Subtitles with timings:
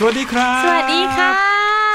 [0.00, 1.30] สวัสดีครับ สวัสดีค่ะ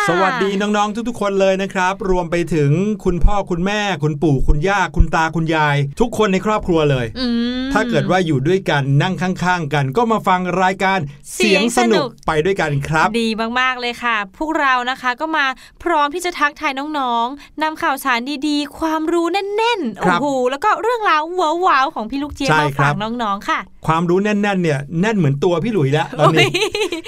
[0.08, 2.72] สวัสดีน้อง ๆ ทุก ๆ คนเลยนะครับ รวมไปถึง
[3.04, 7.43] คุณพ่อคุณแม่ คุณปู่คุณย่าคุณตาคุณยาย ทุกคนในครอบครัวเลย อืม
[7.74, 11.00] ถ้าเกิดว่าอยู่ด้วยกันนั่งข้างๆ กันก็มาฟังรายการ
[11.34, 13.28] เสียงสนุกไปด้วยกันครับ ดี
[13.60, 15.46] มากๆเลยค่ะ พวกเรานะคะก็มา
[15.84, 21.22] พร้อมที่จะทักทายน้องๆนำข่าวสารดีๆ ความรู้แน่นๆคโอ้รับโหแล้วก็เรื่องราว
[21.68, 26.52] ว้าวๆของพี่ลูกเจี๊ยบใช่มาครัฝาบกน้องๆค่ะ ความรู้แน่นๆเนี่ยแน่นเหมือนตัวพี่หลุยแล้วตอนนี้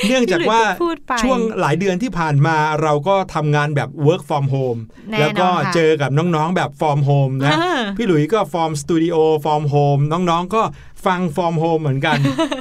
[0.07, 4.79] เนื่องจากว่าพี่หลุยก็พูดไปช่วงหลายเดือนที่ผ่านมาเราก็ทำงานแบบ work from home
[5.11, 10.63] แน่นอนแล้วก็ค่ะเจอกับน้องๆแบบ from home นะอ่าพี่หลุยก็ from studio from home น้องๆก็ก็
[11.05, 12.17] ฟัง from home เหมือนกัน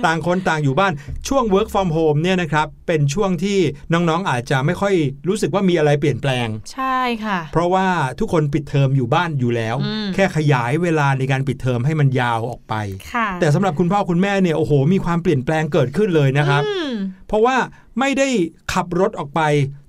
[0.07, 0.93] ต่างคนต่างอยู่บ้าน
[1.29, 3.59] ช่วง work from home เนี่ยนะครับเป็นช่วงที่
[3.93, 4.95] น้องๆอาจจะไม่ค่อย
[5.29, 7.87] รู้สึกว่ามีอะไรเปลี่ยนแปลง ใช่ค่ะ เพราะว่า
[8.19, 12.75] ทุกคนปิดเทอมอยู่บ้านอยู่แล้วอืมแค่ขยายเวลาในการปิดเทอมให้มันยาวออกไป
[13.13, 16.93] ค่ะแต่สำหรับคุณพ่อคุณแม่เนี่ยโอ้โห มีความเปลี่ยนแปลงเกิดขึ้นเลยนะครับอืม
[17.29, 17.57] เพราะว่า
[18.01, 18.29] ไม่ได้
[18.73, 19.41] ขับรถออกไป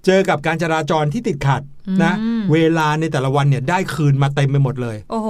[0.06, 1.62] เจอกับการจราจรที่ติดขัด
[2.04, 5.30] นะอืมเวลาในแต่ละวันเนี่ยได้คืนมาเต็มไปหมดเลย โอ้โห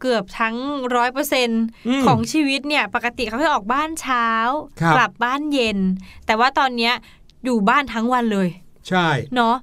[0.00, 0.56] เกือบทั้ง
[0.96, 1.48] ร้อยเปอร์เซ็น
[1.88, 4.26] อืมของชีวิตเนี่ยปกติเขาจะออกบ้านเช้า
[4.80, 5.78] ครับกลับบ้านเย็น
[6.26, 6.92] แต่ว่าตอนเนี้ย
[7.44, 8.48] อยู่บ้านทั้งวันเลย
[8.88, 9.06] ใช่
[9.36, 9.56] เนาะ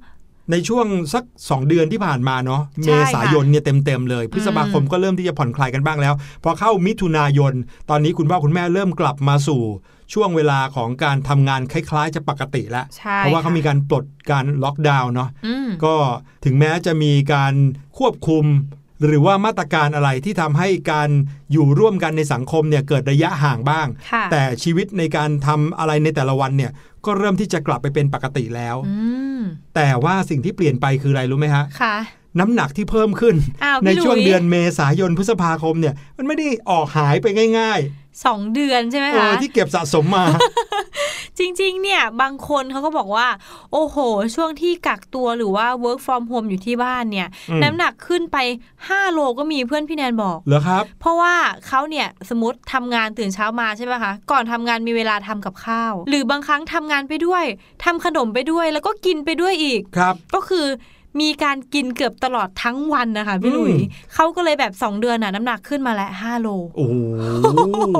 [0.51, 6.13] ในช่วงสัก 2 เดือนที่ผ่านมาเนาะใช่เมค่ะษายนเนี่ยเต็มๆเลย พฤษภาคมก็เริ่มที่จะผ่อนคลายกันบ้างแล้ว
[6.43, 7.53] พอเข้ามิถุนายน
[7.89, 9.61] ตอนนี้คุณพ่อคุณแม่เริ่มกลับมาสู่
[10.13, 15.95] ช่วงเวลาของการทำงานคล้ายๆ จะปกติแล้วใช่เพราะว่าเขาค่มีการปลดการล็อกดาวน์เนาะอืมก็
[16.45, 17.53] ถึงแม้จะมีการ
[17.97, 18.45] ควบคุม
[19.05, 21.09] หรือว่ามาตรการอะไรที่ทำให้การ
[21.51, 26.71] อยู่ร่วมกันในสังคมเนี่ยเกิดระยะห่างบ้างค่ะแต่ชีวิตในการทำอะไรในแต่ละวันเนี่ย
[27.05, 28.95] ก็เริ่มที่จะกลับไปเป็นปกติแล้วอื
[29.39, 29.41] ม
[29.75, 31.95] แต่ว่าสิ่งที่เปลี่ยนไปคืออะไรรู้ไหมฮะค่ะ
[32.39, 37.27] น้ำหนักที่เพิ่มขึ้นอ้าวในพี่หลุยช่วงเดือนเมษายนพฤษภาคมเนี่ย มันไม่ได้ออกหายไป
[37.59, 37.81] ง่าย
[38.25, 40.25] สองเดือนใช่ไหมๆโอ้คะที่เก็บสะสมมา
[41.39, 43.27] จริง ๆ เนี่ย บางคนเขาก็บอกว่า
[43.71, 43.97] โอ้โห
[44.35, 48.37] ช่วงที่กักตัวหรือว่า work from home อยู่ที่บ้านเนี่ยอืมน้ำหนักขึ้นไป
[48.79, 51.33] 5 โลก็มีเพื่อนพี่แนนบอกเหรอครับ เพราะว่า
[51.67, 57.43] เขาเนี่ยสมมติทำงานตื่นเช้ามาใช่ไหมคะ ก่อนทำงานมีเวลาทำกับข้าว หรือบางครั้งทำงานไปด้วย
[57.83, 60.67] ทำขนมไปด้วยแล้วก็กินไปด้วยอีกครับ ก็คือ
[61.21, 63.83] มีการกินเกือบตลอดทั้งวันนะคะพี่หลุยอืม
[64.13, 66.95] เขาก็เลยแบบ 2 เดือนน่ะน้ำหนักขึ้นมาแล้ว5โล โอ้โห
[67.43, 67.99] โอ้โห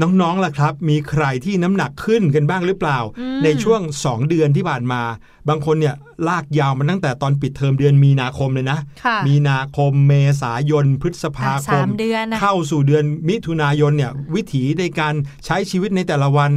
[0.00, 5.02] น้องๆล่ะครับ มีใครที่น้ำหนักขึ้นกันบ้างหรือเปล่าอืมในช่วง 2 เดือนที่ผ่านมา
[5.48, 5.94] บางคนเนี่ย
[6.28, 15.14] ลากยาวมาตั้งแต่ตอนปิดเทอมเดือนมีนาคมเลยนะค่ะมีนาคมเมษายน พฤษภาคสามมเดือนนะเข้าสู่เดือนมิถุนายนเนี่ยวิถีในการ
[15.46, 16.50] ใช้ชีวิตในแต่ละวัน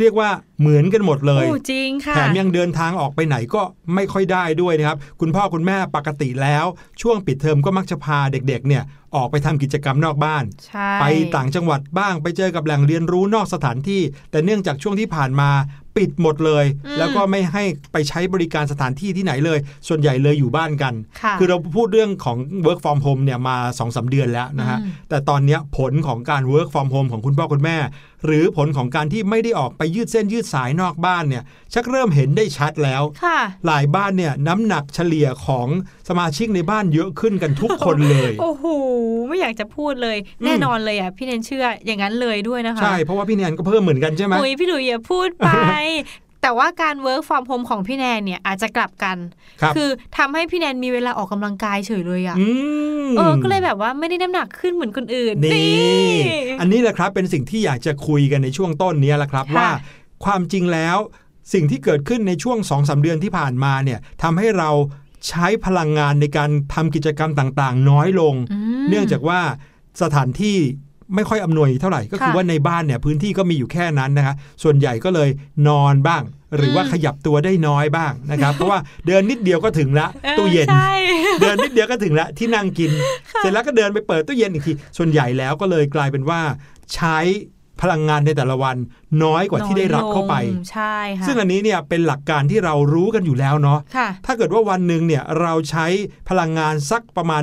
[0.00, 0.30] เรียกว่า
[0.60, 3.62] เหมือนกันหมดเลยโอ้จริงค่ะแถมยังเดินทางออกไปไหนก็
[3.94, 6.64] ไม่ค่อยได้ด้วยนะครับ คุณพ่อคุณแม่ปกติแล้ว
[7.02, 8.82] ช่วงปิดเทอมก็มักจะพาเด็กๆเนี่ย
[9.16, 11.04] ออกไปทำกิจกรรมนอกบ้านใช่ไป
[11.36, 15.50] ต่างจังหวัดบ้างไปเจอกับแหล่งเรียนรู้นอกสถานที่ แต่เนื่องจากช่วงที่ผ่านมา
[15.96, 16.64] ปิดหมดเลย
[16.98, 19.58] แล้วก็ไม่ให้ไปใช้บริการสถานที่ที่ไหนเลย
[19.88, 22.36] ส่วนใหญ่เลยอยู่บ้านกันค่ะคือเราพูดเรื่องของ
[22.66, 27.76] work from home เนี่ยมา2อสเดือนแล้วนะฮะอืมแต่ตอนเนี้ยผลของการ work from home ของคุณพ่อคุณแม่
[28.26, 31.42] หรือผลของการที่ไม่ได้ออกไปยืดเส้นยืดสายนอกบ้านเนี่ย
[31.74, 35.68] ชักเริ่มเห็นได้ชัดแล้วค่ะหลายบ้านเนี่ยน้ำหนักเฉลี่ยของ
[36.08, 38.64] สมาชิกในบ้านเยอะขึ้นกันทุกคนเลย โอ้โห
[39.28, 45.48] ไม่อยากจะพูดเลย แน่นอนเลยอะพี่เนนเชื่ออย่างนั้นเลยด้วยนะคะใช่เพราะว่าพี่แนนก็เพิ่มเหมือนกันใช่ไหมอุ้ยพี่หลุยอย่าพูดไป
[46.42, 49.16] แต่ว่าการ work from home ของพี่แนนเนี่ยอาจจะกลับกัน
[49.60, 52.46] ครับอทำให้พี่แนนมีเวลาออกกำลังกายเฉยเลยอะอื
[53.04, 56.14] มเออก็เลยแบบว่าไม่ได้น้ำหนักขึ้นเหมือนคนอื่นนี่
[56.60, 59.68] อันนี้แหละครับเป็นสิ่งที่อยากจะคุยกันในช่วงต้นนี้แหละครับค่ะว่า
[60.24, 60.96] ความจริงแล้ว
[61.52, 64.70] สิ่งที่เกิดขึ้นในช่วง2อสเดือนที่ผ่านมาเนี่ยทำให้เรา
[65.28, 69.40] ใช้พลังงานในการทำกิจกรรมต่างๆ น้อยลงอืมเนื่องจากว่า
[70.02, 70.58] สถานที่
[71.14, 75.28] ไม่ค่อยอำนวยเท่าไหร่ ก็คือค่ะว่าในบ้านเนี่ยพื้นที่ก็มีอยู่แค่นั้นนะคะส่วนใหญ่ก็เลย
[75.68, 76.22] นอนบ้าง
[76.56, 80.92] หรือว่าอืมขยับตัวได้น้อยบ้างนะครับเพราะว่าเดินนิดเดียวก็ถึงละออตู้เย็นใช่
[81.40, 82.90] เดินนิดเดียวก็ถึงละที่นั่งกิน
[83.38, 86.40] เสร็จแล้วก็เดินไปเปิดตู้เย็นอีกทีส่วนใหญ่แล้วก็เลยกลายเป็นว่า
[86.94, 87.18] ใช้
[87.82, 88.76] พลังงานในแต่ละวัน
[89.24, 95.86] น้อยกว่าที่ได้รับเข้าไปน้อยลงใช่ค่ะซึ่งอันนี้เนี่ยเป็นหลักการที่เรารู้กันอยู่แล้วเนาะค่ะถ้าเกิดว่าวันหนึ่งเนี่ยเราใช้
[96.28, 97.42] พลังงานสักประมาณ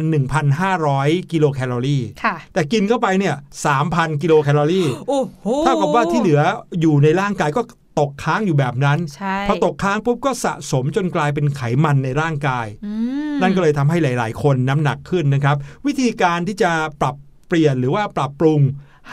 [0.65, 3.35] 1,500 กิโลแคลอรี่ค่ะแต่กินเข้าไปเนี่ย
[3.79, 6.41] 3,000 กิโลแคลอรี่โอ้โหเท่ากับว่าที่เหลือ
[6.81, 7.61] อยู่ในร่างกายก็
[7.99, 12.93] ตกค้างอยู่แบบนั้นใช่พอตกค้างปุ๊บก็สะสมจนกลายเป็นไขมันในร่างกายอื
[13.31, 15.55] มนั่นก็เลยทำให้หลาย ๆ คนน้ำหนักขึ้นนะครับ
[15.87, 17.15] วิธีการที่จะปรับ
[17.47, 18.61] เปลี่ยนหรือว่าปรับปรุง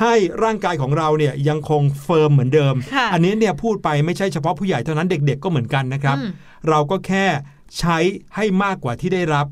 [0.00, 6.30] ให้ร่างกายของเราเนี่ยยังคงเฟิร์มเหมือนเดิมค่ะอันนี้เนี่ยพูดไปไม่ใช่เฉพาะผู้ใหญ่เท่านั้นเด็กๆก็เหมือนกันนะครับอืม
[6.68, 7.26] เราก็แค่
[7.78, 7.98] ใช้
[8.36, 9.46] ให้มากกว่าที่ได้รับ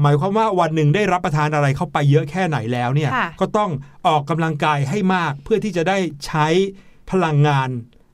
[0.00, 3.70] หมายความว่าวันหนึ่งได้รับประทานอะไรเข้าไปเยอะแค่ไหนแล้วเนี่ยค่ะก็ต้อง
[4.06, 6.46] ออกกำลังกายให้มากเพื่อที่จะได้ใช้
[7.10, 7.68] พลังงาน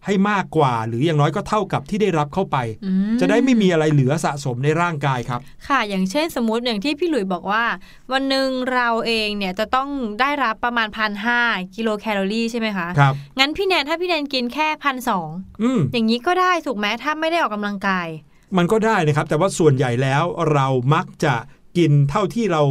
[0.06, 7.64] ให้มากกว่า หรืออย่างน้อยก็เท่ากับที่ได้รับเข้าไปอืจะได้ไม่มีอะไรเหลือสะสมในร่างกายครับ ค่ะ อย่างเช่นสมมติอย่างที่พี่หลุยบอกว่า
[8.12, 9.88] วันหนึ่งเราเองเนี่ยจะต้อง
[10.20, 11.40] ได้รับประมาณพันห้า
[11.76, 15.28] กิโลแคลอรี่ใช่ไหมคะครับงั้นพี่แนนถ้าพี่แนนกินแค่พันสอง
[15.62, 18.08] อืมอย่างนี้ก็ได้ถูกไหมถ้าไม่ได้ออกกำลังกาย
[18.56, 21.34] มันก็ได้นะครับ แต่ว่าส่วนใหญ่แล้วเรามักจะ
[21.78, 22.62] กินเท่าที่เรา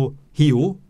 [0.41, 0.84] หิวอืม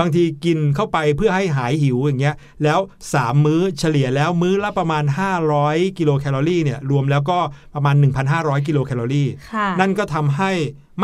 [0.00, 2.78] บางทีกินเข้าไปเพื่อให้หายหิวอย่างเงี้ย แล้ว
[3.12, 5.04] 3 มื้อเฉลี่ยแล้วมื้อละประมาณ
[5.50, 7.38] 500 กิโลแคลอรี่เนี่ยรวมแล้วก็
[7.74, 7.94] ประมาณ
[8.30, 10.52] 1,500 กิโลแคลอรี่ค่ะนั่นก็ทำให้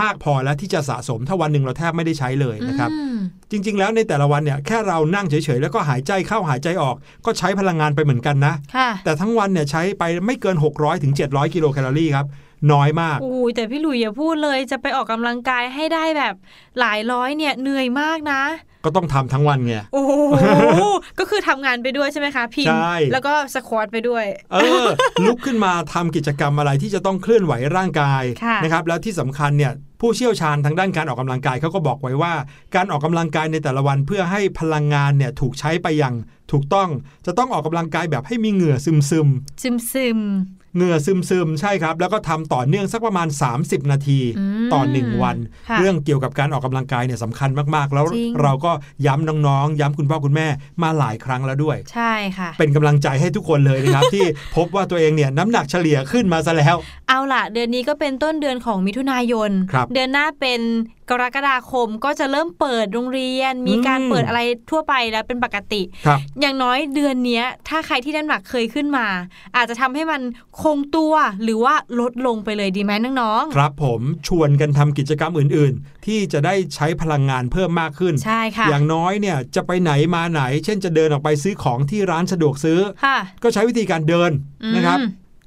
[0.00, 3.18] มากพอแล้วที่จะสะสมถ้าวันหนึ่งเราแทบไม่ได้ใช้เลยนะครับอืม
[3.50, 6.96] จริง ๆ แล้วในแต่ละวันเนี่ยแค่เรานั่งเฉยๆ แล้วก็หายใจเข้าหายใจออก
[7.26, 12.26] ก็ใช้พลังงานไปเหมือนกันนะค่ะแต่ทั้งวันเนี่ยใช้ไปไม่เกิน 600ถึง700 กิโลแคลอรี่ครับ
[12.72, 16.34] น้อยมากอู้ยแต่พี่หลุยอย่าพูดเลยจะไปออกกำลังกายให้ได้แบบ
[16.80, 18.42] หลายร้อยเนี่ยเหนื่อยมากนะ
[18.84, 20.12] ก็ต้องทำทั้งวันไงโอ้โห
[21.18, 24.86] ก็คือทำงานไปด้วยใช่ไหมคะพิมพ์ใช่แล้วก็สควอตไปด้วย เออ
[25.26, 32.32] ลุกขึ้นมาทำกิจกรรมอะไรที่จะต้องเคลื่อนไหวร่างกายค่ะนะครับ แล้วที่สำคัญเนี่ยผู้เชี่ยวชาญทางด้านการออกกำลังกายเขาก็บอกไว้ว่า
[32.74, 36.14] การออกกำลังกายในแต่ละวันเพื่อให้พลังงานเนี่ยถูกใช้ไปอย่าง
[36.52, 36.88] ถูกต้อง
[37.26, 39.28] จะต้องออกกำลังกายแบบให้มีเหงื่อซึมซึม
[39.62, 43.28] ซึมซึมๆ เหงื่อซึมซึมๆ ใช่ครับ แล้วก็ทำต่อเนื่องสักประมาณ
[43.60, 45.36] 30 นาทีอืมต่อหนึ่งวัน
[45.68, 48.72] ค่ะเรื่องเกี่ยวกับการออกกำลังกายเนี่ยสำคัญมากๆ แล้วจริงเราก็
[49.06, 50.46] ย้ำน้องๆ ย้ำคุณพ่อคุณแม่
[50.82, 56.76] มาหลายครั้งแล้วด้วย ใช่ค่ะ เป็นกำลังใจให้ทุกคนเลยนะครับ ที่พบว่าตัวเองเนี่ยน้ำหนักเฉลี่ยขึ้นมาซะแล้ว
[57.08, 60.60] เอาล่ะ เดือนนี้ก็เป็นต้นเดือนของมิถุนายนครับเดือนหน้าเป็น
[61.10, 69.06] กรกฎาคมก็จะเริ่มเปิดโรงเรียน มีการอืมเปิดอะไรทั่วไปแล้วเป็นปกติครับอย่างน้อยเดือนเนี้ยถ้าใครที่น้ำหนักเคยขึ้นมา
[69.56, 70.22] อาจจะทำให้มัน
[70.62, 84.30] คงตัวหรือว่าลดลงไปเลยดีไหมน้องครับผมชวนกันทำกิจกรรมอื่น ๆ ที่จะได้ใช้พลังงานเพิ่มมากขึ้นๆใช่ค่ะอย่างน้อยเนี่ยจะไปไหนมาไหน เช่นจะเดินออกไปซื้อของที่ร้านสะดวกซื้อค่ะก็ใช้วิธีการเดิน
[84.64, 84.98] อืมนะครับ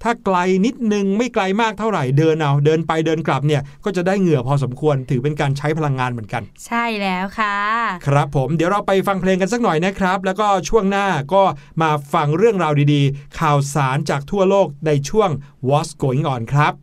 [0.03, 7.57] ถ้าไกลนิดนึงไม่ไกลมากเท่าไหร่เดินเอาเดินไปเดินกลับเนี่ยก็จะได้เหงื่อพอสมควรถือเป็นการใช้พลังงานเหมือนกัน ใช่แล้วค่ะ
[8.07, 11.43] ครับผมเดี๋ยวเราไปฟังเพลงกันสักหน่อยนะครับ แล้วก็ช่วงหน้าก็
[11.81, 15.29] มาฟังเรื่องราวดีๆ ข่าวสารจากทั่วโลกในช่วง
[15.69, 16.73] What's Going On ครับ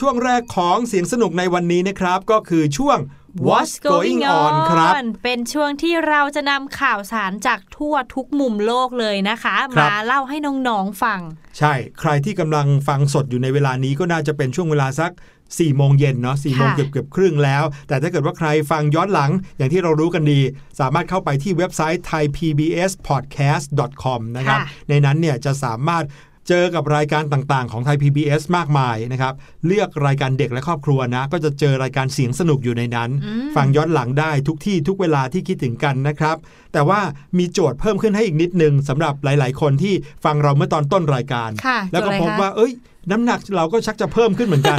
[0.00, 2.98] ช่วงแรกของเสียงสนุกในวันนี้นะครับ ก็คือช่วง
[3.46, 4.92] What's Going On ครับ
[5.24, 10.36] เป็นช่วงที่เราจะนำข่าวสารจากทั่วทุกมุมโลกเลยนะคะครับมาเล่าให้
[10.68, 11.20] น้องๆฟัง
[11.58, 20.40] ใช่ ใครที่กำลังฟังสดอยู่ในเวลานี้ก็น่าจะเป็นช่วงเวลาสัก4ี่โมงเย็นเนาะสี่โมงค่ะเกือบเกือบๆครึ่งแล้ว แต่ถ้าเกิดว่าใครฟังย้อนหลังอย่างที่เรารู้กันดี
[20.80, 26.04] สามารถเข้าไปที่เว็บไซต์ thaipbspodcast.com นะครับ ในนั้นเนี่ยจะสามารถ
[26.48, 29.34] เจอกับรายการต่างๆ ของไทย PBS มากมายนะครับ
[29.66, 33.10] เลือกรายการเด็กและครอบครัวนะ ก็จะเจอรายการเสียงสนุกอยู่ในนั้น
[33.56, 36.36] ฟังย้อนหลังได้ทุกที่ทุกเวลาที่คิดถึงกันนะครับ
[36.72, 37.00] แต่ว่า
[37.38, 42.72] มีโจทย์เพิ่มขึ้นให้อีกนิดนึงสำหรับหลาย ๆ คนที่ฟังเราเมื่อตอนต้นรายการค่ะแล้วก็โจทย์อะไรพบคะว่า เอ้ย
[43.10, 44.78] น้ำหนักเราก็ชักจะเพิ่มขึ้นเหมือนกัน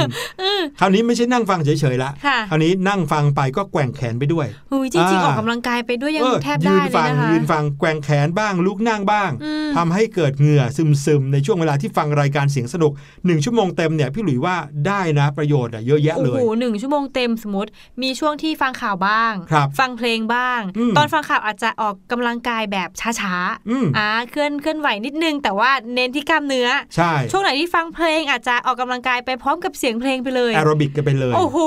[0.80, 10.62] คราวนี้ไม่ใช่นั่งฟังเฉยๆละค่ะคราวนี้นั่งฟังไปก็แกว่งแขนไปด้วยหุยจริงๆอ่าออกกำลังกายไปด้วยยังเออแทบยืได้นเลยฟังนะคะยืนฟังแกว่งแขนบ้างลุกนั่งบ้างอืมทำให้เกิดเหงื่อ
[11.04, 12.92] ซึมๆ ในช่วงเวลาที่ฟังรายการเสียงสนุก
[13.26, 17.70] หนึ่งชั่วโมงเต็มเนี่ยพี่หลุยว่าได้นะประโยชน์อะเยอะแยะเลโอ้ยโหหนึ่งชั่วโมงเต็มสมมติ
[18.02, 23.34] มีช่วงที่ฟังข่าวบ้างครับฟังเพลงบ้างอืมตอนฟังข่าวอาจจะออกกำลังกายแบบช้า
[23.70, 31.58] อืมๆอ่าเคลื่อนเคลื่อนไหวนิดนึง แต่ว่าเน้นที่กล้ามเนื้อ ใช่ ช่วงไหนที่ฟังเพลงอาจจะออกกำลังกายไปพร้อมกับเสียงเพลงไปเลยแอโรบิกกันไปเลยโอ้โห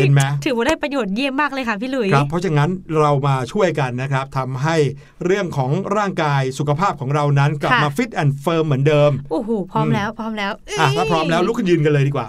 [0.00, 4.76] เห็นไหมถือว่าได้ประโยชน์เยี่ยมมากเลยค่ะพี่หลุยครับเพราะฉะนั้นเรามาช่วยกันนะครับทำให้
[5.24, 12.26] เรื่องของร่างกายสุขภาพของเรานั้นกลับค่ะมา fit and firm เหมือนเดิมโอ้โหพร้อมอืมแล้วพร้อมแล้วอะเยถ้าพร้อมแล้วลุกขึ้นยืนกันเลยดีกว่า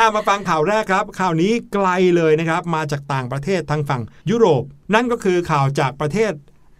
[0.00, 4.62] อะมาฟังข่าวแรกครับ ข่าวนี้ไกลเลยนะครับมาจากต่างประเทศทางฝั่งยุโรป
[4.94, 6.32] นั่นก็คือข่าวจากประเทศ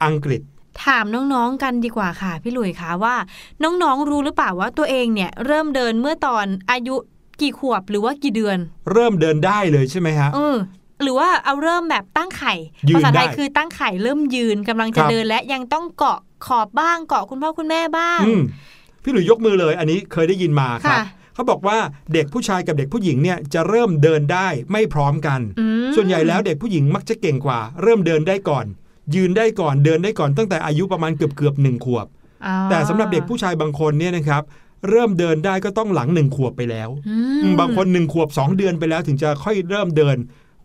[0.05, 0.41] อังกฤษ
[0.85, 3.17] ถามน้องๆกันดีกว่าค่ะ พี่หลุยคะว่า
[3.63, 6.97] น้องๆรู้หรือเปล่าว่าตัวเองเนี่ยเริ่มเดินเมื่อตอนอายุ
[7.41, 8.59] กี่ขวบหรือว่ากี่เดือน
[8.93, 10.57] เริ่มเดินได้เลยใช่ไหมฮะเออ
[11.03, 12.55] หรือว่าเอาเริ่มแบบตั้งไข่
[12.89, 18.43] ยืนภาษาไทยได้คือตั้งไข่เริ่มยืนกำลังจะครับเดินและยังต้องเกาะขอบบ้างเกาะคุณพ่อคุณแม่บ้างอืม
[19.03, 21.03] พี่หลุยยกมือเลย อันนี้เคยได้ยินมาครับค่ะ
[21.35, 21.79] เขาบอกว่า
[22.13, 28.67] เด็กผู้ชายกับเด็กผู้หญิงเนี่ยจะเริ่มเดินได้ไม่พร้อมกันอืมส่วนใหญ่แล้วเด็กผู้หญิงมักจะเก่งกว่า เริ่มเดินได้ก่อน
[29.15, 32.07] ยืนได้ก่อนเดินได้ก่อนตั้งแต่อายุประมาณเกือบเกือบๆหนึ่งขวบ
[32.47, 34.43] อ่าแต่สำหรับเด็กผู้ชายบางคนเนี่ยนะครับ
[34.89, 40.17] เริ่มเดินได้ก็ต้องหลังหนึ่งขวบไปแล้วอือืมมบางคนหนึ่งขวบสองเดือนไปแล้ว ถึงจะค่อยเริ่มเดิน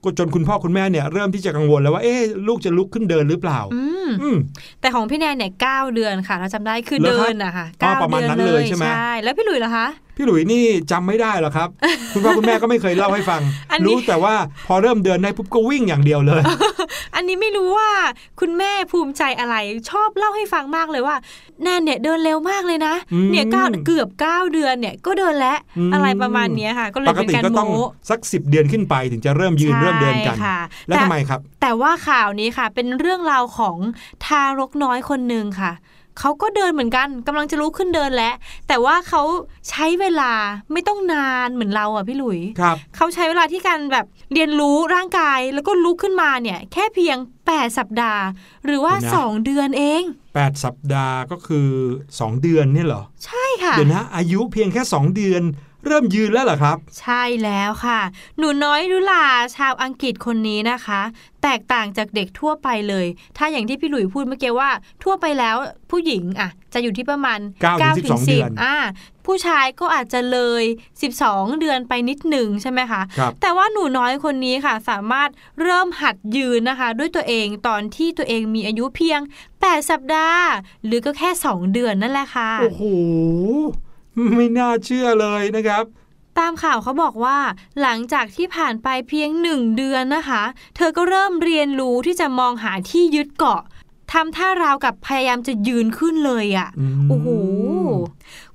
[0.03, 4.37] ก็จนคุณพ่อคุณแม่เนี่ยเริ่มที่จะกังวลแล้วว่าเอ๊ะลูกจะลุกขึ้นเดินหรือเปล่า อืมอืม
[4.81, 8.85] แต่ของพี่แนนเนี่ยเก้าเดือนค่ะ เราจำได้คือเหรอเดิครับนอะค่ะอ๋อเก้าประมาณเดือนนั้นเลเลยยใช่ไหม
[9.23, 11.69] แล้วพี่หลุยล่ะคะ พี่หลุยนี่จำไม่ได้หรอกครับ
[12.13, 14.35] คุณพ่อคุณแม่ก็ไม่เคยเล่าให้ฟังอันนี้รู้แต่ว่า
[14.67, 16.41] พอเริ่มเดินได้ปุ๊บก็วิ่งอย่างเดียวเลย
[17.15, 17.91] อันนี้ไม่รู้ว่า
[18.39, 19.55] คุณแม่ภูมิใจอะไร
[19.89, 21.15] ชอบเล่าให้ฟังมากเลยว่า
[21.63, 33.77] แนนเนี่ยเดินเร็วมากเลยนะอืมเนี่ยเก้าเกือบเก้าเดือนเนี่ยก็เดินแล้วอืมอะไรประมาณเนี้ยค่ะ ก็เลปยกเป็นติการก็ต้องโม้สักสิบเดือนขึ้นไปถึงจะเริ่มยืนใช่เริ่มเดินกันค่ะแล้วแต่ทำไมครับ แต่ว่าข่าวนี้ค่ะ เป็นเรื่องราวของ
[34.25, 35.71] ทารกน้อยคนหนึ่งค่ะ
[36.19, 38.33] เขาก็เดินเหมือนกันกำลังจะลุกขึ้นเดินแล้ว
[38.67, 39.21] แต่ว่าเขา
[39.69, 40.31] ใช้เวลา
[40.71, 48.23] ไม่ต้องนานเหมือนเราอะพี่หลุยครับเขาใช้เวลาที่การแบบเรียนรู้ร่างกายแล้วก็ลุกขึ้นมาเนี่ย แค่เพียง 8 สัปดาห์
[48.65, 51.69] หรือว่าเดี๋ยวนะ2เดือนเอง 8 สัปดาห์ก็คือ
[52.07, 55.43] 2 เดือนเนี่ยเหรอ ใช่ค่ะ เดี๋ยวนะอายุเพียงแค่ 2 เดือน
[55.85, 57.99] เริ่มยืนแล้วเหรอครับ ใช่แล้วค่ะ
[58.37, 61.01] หนูน้อยลุลาชาวอังกฤษคนนี้นะคะ
[61.43, 64.69] แตกต่างจากเด็กทั่วไปเลย ถ้าอย่างที่พี่หลุยพูดเมื่อกี้ว่า
[65.03, 65.55] ทั่วไปแล้ว
[65.91, 68.75] ผู้หญิงอะ จะอยู่ที่ประมาณ9ถึง12เดือนอ่า
[69.25, 70.63] ผู้ชายก็อาจจะเลย
[71.11, 75.29] 12 เดือนไปนิดหนึ่งใช่ไหมคะครับแต่ว่าหนูน้อยคนนี้ค่ะ สามารถ
[75.61, 79.19] เริ่มหัดยืนนะคะ ด้วยตัวเองตอนที่ตัวเองมีอายุเพียง
[79.55, 80.47] 8 สัปดาห์
[80.85, 82.83] หรือก็แค่ 2 เดือนนั่นแหละค่ะ โอ้โห
[84.35, 85.83] ไม่น่าเชื่อเลยนะครับ
[86.39, 87.37] ตามข่าวเขาบอกว่า
[87.81, 90.43] หลังจากที่ผ่านไปเพียงหนึ่งเดือนนะคะ
[90.75, 93.61] เธอก็เริ่มเรียนรู้ที่จะมองหาที่ยึดเกาะ
[94.13, 97.27] ทำท่าราวกับพยายามจะยืนขึ้นเลยอะ่ะอืมโอ้โห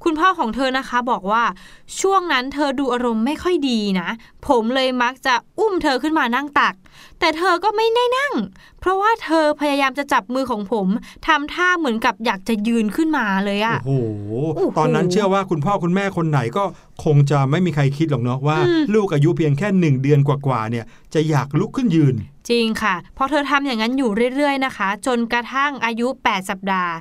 [0.05, 1.43] คุณพ่อของเธอนะคะบอกว่า
[2.01, 4.09] ช่วงนั้นเธอดูอารมณ์ไม่ค่อยดีนะ
[4.49, 6.75] ผมเลยมักจะอุ้มเธอขึ้นมานั่งตัก
[7.21, 8.33] แต่เธอก็ไม่ได้นั่ง
[8.81, 10.87] เพราะว่าเธอพยายามจะจับมือของผม
[11.27, 16.65] ทำท่าเหมือนกับอยากจะยืนขึ้นมาเลยอะโอ้โหโอ้โหตอนนั้นเชื่อว่าคุณพ่อคุณแม่คนไหนก็
[17.05, 20.85] คงจะไม่มีใครคิดหรอกเนาะว่าอืมลูกอายุเพียงแค่หนึ่งเดือนกว่าๆเนี่ย
[21.15, 22.15] จะอยากลุกขึ้นยืน
[22.51, 26.95] จริงค่ะพอเธอทำอย่างนั้นอยู่เรื่อยๆนะคะ จนกระทั่งอายุ 8 สัปดาห์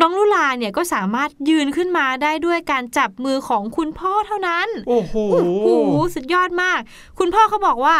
[0.00, 5.66] น้องลุลาเนี่ยก็สามารถยืนขึ้นมาได้ด้วยการจับมือของคุณพ่อเท่านั้น โอ้โหโอ้โห
[6.14, 6.80] สุดยอดมาก
[7.18, 7.96] คุณพ่อเขาบอกว่า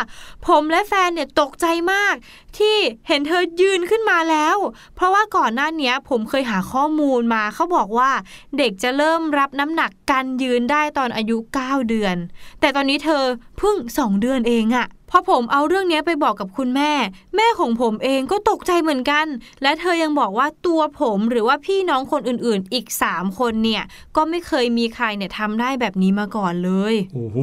[0.47, 2.15] ผมและแฟนเนี่ยตกใจมาก
[2.59, 2.77] ที่
[3.09, 4.57] เห็นเธอยืนขึ้นมาแล้ว
[4.95, 8.11] เพราะว่าก่อนหน้าเนี้ยผมเคยหาข้อมูลมาเขาบอกว่า
[8.59, 12.17] เด็กจะเริ่มรับน้ำหนักการยืนได้ตอนอายุ 9 เดือน
[12.61, 13.23] แต่ตอนนี้เธอ
[13.59, 16.93] เพิ่ง 2 เดือนเองอะพพ อผมเอาเรื่องเนี้ยไปบอกกับคุณแม่
[17.37, 19.27] แม่ของผมเองก็ตกใจเหมือนกัน
[19.63, 23.83] และเธอยังบอกว่าตัวผมหรือว่าพี่น้องคนอื่นๆ อีก 3 คนเนี่ย
[24.17, 27.39] ก็ไม่เคยมีใครเนี่ยทำได้แบบนี้มาก่อนเลย โอ้โห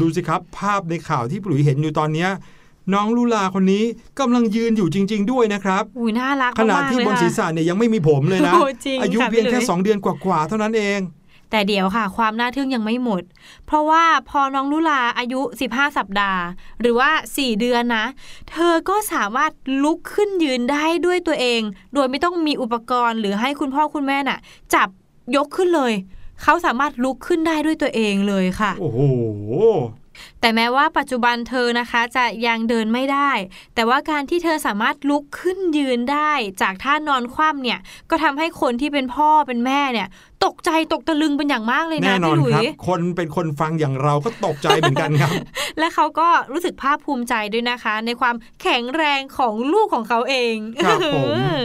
[0.00, 2.30] ดูสิครับ ภาพในข่าวที่ปลุยเห็นอยู่ตอนเนี้ย
[2.94, 3.84] น้องลุลาคนนี้
[4.20, 11.00] กำลังยืนอยู่จริง ๆ ด้วยนะครับอุ้ยน่ารักขนาดมากๆที่เลยบนค่ะศีรษะเนี่ยยังไม่มีผมเลยนะโอ้จริงอายุค่ะเพียงพี่หลุแค่ย2เดือนกว่าๆเท่านั้นเอง
[11.50, 13.22] แต่เดี๋ยวค่ะ ความน่าทึ่งยังไม่หมด
[13.66, 16.42] เพราะว่าพอน้องลุลาอายุ 15 สัปดาห์
[16.80, 18.06] หรือว่า 4 เดือนนะ
[18.50, 19.52] เธอก็สามารถ
[19.84, 21.60] ลุกขึ้นยืนได้ด้วยตัวเอง
[21.94, 24.38] โดยไม่ต้องมีอุปกรณ์หรือให้คุณพ่อคุณแม่น่ะ
[24.74, 24.88] จับ
[25.36, 25.92] ยกขึ้นเลย
[26.42, 29.00] เขาสามารถลุกขึ้นได้ด้วยตัวเองเลยค่ะ โอ้โห
[30.40, 33.30] แต่แม้ว่าปัจจุบันเธอนะคะจะยังเดินไม่ได้
[33.74, 37.78] แต่ว่าการที่เธอสามารถลุกขึ้นยืนได้ จากท่านอนคว่ำเนี่ย
[38.10, 40.08] ก็ทำให้คนที่เป็นพ่อเป็นแม่เนี่ย
[40.44, 45.32] ตกใจตกตะลึงเป็นอย่างมากเลยนะแน่นอพี่นหลุครับยคนเป็นคนฟังอย่างเราก็ตกใจเหมือนกันครับ
[45.78, 51.58] และเขาก็รู้สึกภาคภูมิใจด้วยนะคะ ในความแข็งแรงของลูกของเขาเองครับผม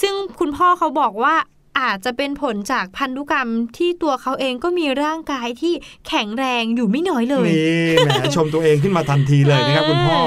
[0.00, 1.34] ซึ่งคุณพ่อเขาบอกว่า
[1.82, 5.72] อาจจะเป็นผลจากพันธุกรรมที่ตัวเขาเองก็มีร่างกายที่
[6.08, 10.18] แข็งแรงอยู่ไม่น้อยเลยนี่แหมชมตัวเองขึ้นมาทันทีเลยนะครับเออคุณพ่อ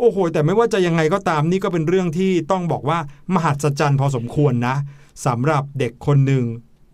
[0.00, 2.98] โอ้โห แต่ไม่ว่าจะยังไงก็ตามนี่ก็เป็นเรื่องที่ต้องบอกว่า
[3.34, 4.76] มหัศจรรย์พอสมควรนะ
[5.26, 6.44] สำหรับเด็กคนหนึ่ง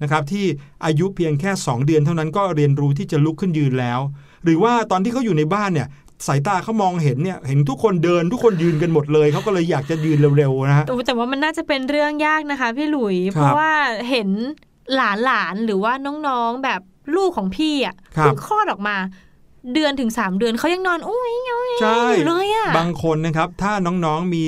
[0.03, 0.47] นะครับที่
[0.85, 4.01] อายุเพียงแค่ 2 เดือนเท่านั้นก็เรียนรู้ที่จะลุกขึ้นยืนแล้ว
[4.45, 5.89] หรือว่าตอนที่เขาอยู่ในบ้านเนี่ย
[6.27, 13.73] สายตาเขามองเห็นเนี่ยเห็นทุกคนเดินทุกคนยืนกันหมดเลยเขาก็เลยอยากจะยืนเร็วๆนะฮะแต่แต่ว่ามันน่าจะเป็นเรื่องยากนะคะ พี่หลุยครับเพราะว่า
[14.11, 14.29] เห็น
[14.95, 15.93] หลานหลานๆหรือว่า
[16.29, 16.81] น้องๆแบบ
[17.17, 18.97] ลูกของพี่อะครับเพิ่งคลอดออกมา
[19.75, 24.45] เดือนถึงสามเดือนเขายังนอนอุ้ยเงยใช่อยู่เลยอะบางคนนะครับ ถ้าน้องๆมี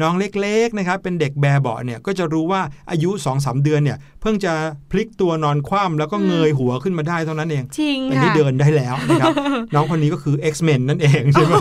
[0.00, 4.52] น้องเล็กๆนะครับเป็นเด็กแบบเบาะเนี่ยก็จะรู้ว่าอายุ2-3เดือนเนี่ยเพิ่งจะ
[4.90, 9.34] พลิกตัวนอนคว่ำแล้วก็เงยหัวขึ้นมาได้เท่านั้นเองจริงอันค่ะนี้เดินได้แล้วนะครับ
[9.74, 11.54] น้องคนนี้ก็คือ X-Men นั่นเองใช่ไหม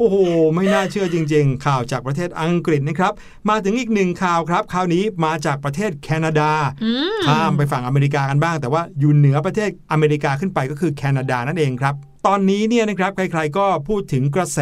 [0.00, 0.16] โอ้โห
[0.54, 3.12] ไม่น่าเชื่อจริง ๆ ข่าวจากประเทศอังกฤษนะครับ
[3.48, 6.50] มาถึงอีกหนึ่งข่าวครับคราวนี้มาจากประเทศแคนาดา
[6.84, 11.94] อืมข้ามไปฝั่งอเมริกากันบ้าง แต่ว่าอยู่เหนือประเทศอเมริกาขึ้นไปก็คือแคนาดานั่นเองครับ
[12.28, 14.60] ตอนนี้เนี่ยนะครับใครๆก็พูดถึงกระแส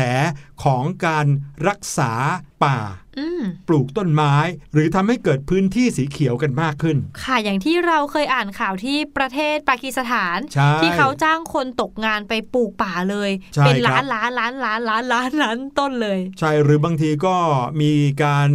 [0.64, 1.26] ของการ
[1.68, 2.12] รักษา
[2.64, 2.78] ป่า
[3.18, 4.34] อืมปลูกต้นไม้
[4.72, 17.36] หรือทำให้เกิดพื้นที่สีเขียวกันมากขึ้น ค่ะอย่างที่เราเคยอ่านข่าวที่ประเทศปากีสถานใช่ที่เขาจ้างคนตกงานไปปลูกป่าเลยใช่เป็นครัล้าบนล้านล้านล้านล้านล้านล้านต้นเลย ใช่หรือบางทีก็
[17.82, 17.92] มี
[18.24, 18.48] การ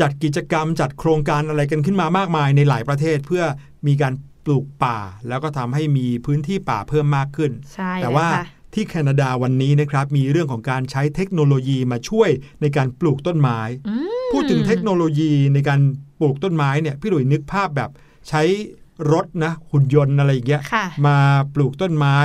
[0.00, 3.44] จัดกิจกรรมจัดโครงการอะไรกันขึ้นมามากมายในหลายประเทศเพื่อ
[3.86, 4.14] มีการ
[4.46, 4.98] ปลูกป่า
[5.28, 8.44] แล้วก็ทำให้มีพื้นที่ป่าเพิ่มมากขึ้นใช่แต่เลยว่าค่ะ
[8.76, 13.94] ที่แคนาดาวันนี้นะครับมีเรื่องของการใช้เทคโนโลยีมาช่วยในการปลูกต้นไม้อื
[14.26, 15.80] มพูดถึงเทคโนโลยีในการ
[16.20, 17.90] ปลูกต้นไม้เนี่ยพี่หลุยนึกภาพแบบ
[18.28, 18.42] ใช้
[19.12, 21.16] รถนะหุ่นยนต์อะไรอย่างเงี้ยค่ะมา
[21.54, 22.16] ปลูกต้นไม้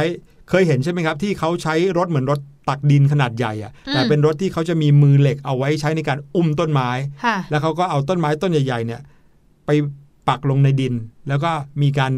[0.50, 6.90] เคยเห็นใช่ไหมครับ ที่เขาใช้รถเหมือนรถตักดินขนาดใหญ่อะอืมแต่เป็นรถที่เขาจะมีมือเหล็กเอาไว้ใช้ในการอุ้มต้นไม้
[7.26, 9.02] ค่ะแล้วเขาก็เอาต้นไม้ต้นใหญ่ๆเนี่ย
[9.66, 9.70] ไป
[10.30, 10.94] ปักลงในดิน
[11.28, 12.14] แล้วก็มีการ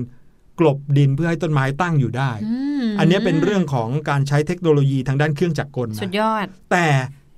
[0.59, 6.87] กลบดินเพื่อให้ต้นไม้ตั้งอยู่ได้อืมอันนี้เป็นเรื่องของการใช้เทคโนโลยีทางด้านเครื่องจักรกลสุดนะยอด แต่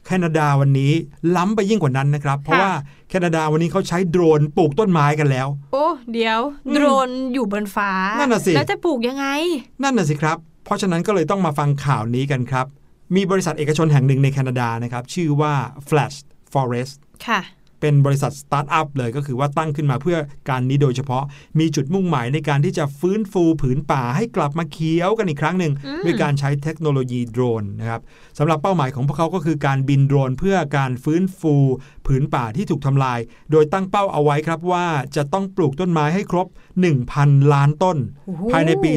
[0.06, 0.93] แคนาดาวันนี้
[1.36, 2.71] ล้ำไปยิ่งกว่านั้นนะครับ เพราะว่า
[3.10, 9.25] แคนาดาวันนี้เขาใช้โดรนปลูกต้นไม้กันแล้ว โอ้เดี๋ยวอืมโดรนอยู่บนฟ้า นั่นน่ะสิ แล้วจะปลูกยังไง
[9.84, 12.65] นั่นน่ะสิครับ เพราะฉะนั้นก็เลยต้องมาฟังข่าวนี้กันครับ
[13.15, 15.54] มีบริษัทเอกชนแห่งหนึ่งในแคนาดานะครับ ชื่อว่า
[15.88, 16.17] Flash
[16.54, 16.95] Forest
[17.28, 17.39] ค่ะ
[17.82, 20.18] เป็นบริษัทสตาร์ทอัพเลยก็คือว่าตั้งขึ้นมาเพื่อ
[20.50, 21.24] การนี้โดยเฉพาะ
[21.60, 28.02] มีจุดมุ่งหมายในการที่จะฟื้นฟูผืนป่าให้กลับมาเขียวกันอีกครั้งหนึ่งอืมด้วยการใช้เทคโนโลยีโดรนนะครับ
[28.38, 31.56] สำหรับเป้าหมายของพวกเขาก็คือการบินโดรนเพื่อการฟื้นฟู
[32.08, 33.20] ผืนป่าที่ถูกทำลาย
[33.52, 34.86] โดยตั้งเป้าเอาไว้ครับว่า
[35.16, 36.48] จะต้องปลูกต้นไม้ให้ครบ
[37.00, 38.92] 1,000 ล้านต้นโอ้โหภายในปี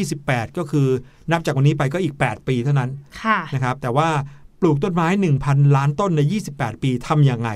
[0.00, 0.88] 2028 ก็คือ
[1.32, 2.90] นับจากวันนี้ไปก็อีก 8 ปีเท่านั้น
[3.22, 4.08] ค่ะนะครับแต่ว่า
[4.60, 5.08] ปลูกต้นไม้
[5.42, 6.20] 1,000 ล้านต้นใน
[6.52, 7.50] 28 ปีทำยังไง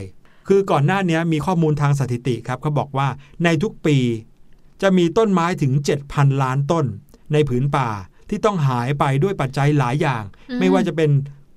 [0.48, 3.08] คือก่อนหน้านี้มีข้อมูลทางสถิติครับเขาบอกว่า
[3.44, 3.96] ในทุกปี
[4.82, 5.72] จะมีต้นไม้ถึง
[6.08, 6.84] 7,000 ล้านต้น
[7.32, 7.88] ในผืนป่า
[8.28, 11.10] ที่ต้องหายไปด้วยปัจจัยหลายอย่างอืมไม่ว่าจะเป็น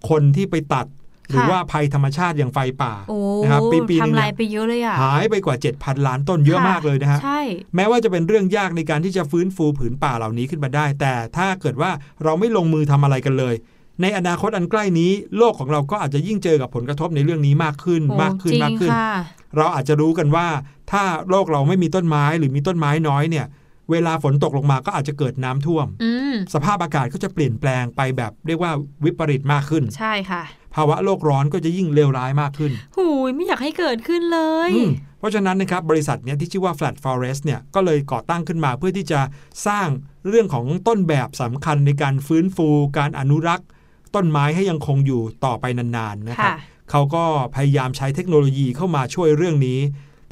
[0.09, 0.87] คนที่ไปตัด
[1.29, 7.41] หรือค่ะว่าภัยธรรมชาติอย่างไฟป่าโอ้นะครับปีปีหนึงทำลายเนี่ยไปเยอะเลยอะหายไปกว่า 7,000 ล้านต้นเยอะค่มากเลยนะฮะใช่
[7.75, 11.91] แม้ว่าจะเป็นเรื่องยากในการที่จะฟื้นฟูผืนป่าเหล่านี้ขึ้นมาได้ แต่ถ้าเกิดว่า
[12.23, 13.55] เราไม่ลงมือทำอะไรกันเลย
[14.01, 19.11] ในอนาคตอันใกล้นี้ โลกของเราก็อาจจะยิ่งเจอกับผลกระทบในเรื่องนี้มากขึ้นโอ้มากขึ้นจริงมากขึ้นค่ะ
[19.57, 20.47] เราอาจจะรู้กันว่า
[20.91, 23.45] ถ้าโลกเราไม่มีต้นไม้หรือมีต้นไม้น้อยเนี่ย
[23.91, 28.71] เวลาฝนตกลงมาก็อาจจะเกิดน้ำท่วมอืมสภาพอากาศก็จะเปลี่ยนแปลงไปแบบเรียกว่า
[29.05, 30.43] วิปริตมากขึ้น ใช่ค่ะ
[30.75, 39.19] ภาวะโลกร้อนก็จะยิ่งเลวร้ายมากขึ้นหูยไม่อยากให้เกิดขึ้นเลยอืมเพราะฉะนั้นนะครับบริษัทเนี้ยที่ชื่อว่า Flat Forest เนี่ยก็เลยก่อตั้งขึ้นมาเพื่อที่จะ
[39.67, 39.87] สร้าง
[40.29, 43.67] เรื่องของต้นแบบสำคัญในการฟื้นฟู การอนุรักษ์
[44.15, 46.55] ต้นไม้ให้ยังคงอยู่ต่อไปนานๆนะครับค่ะ
[46.91, 47.23] เขาก็
[47.55, 49.79] พยายามใช้เทคโนโลยีเข้ามาช่วยเรื่องนี้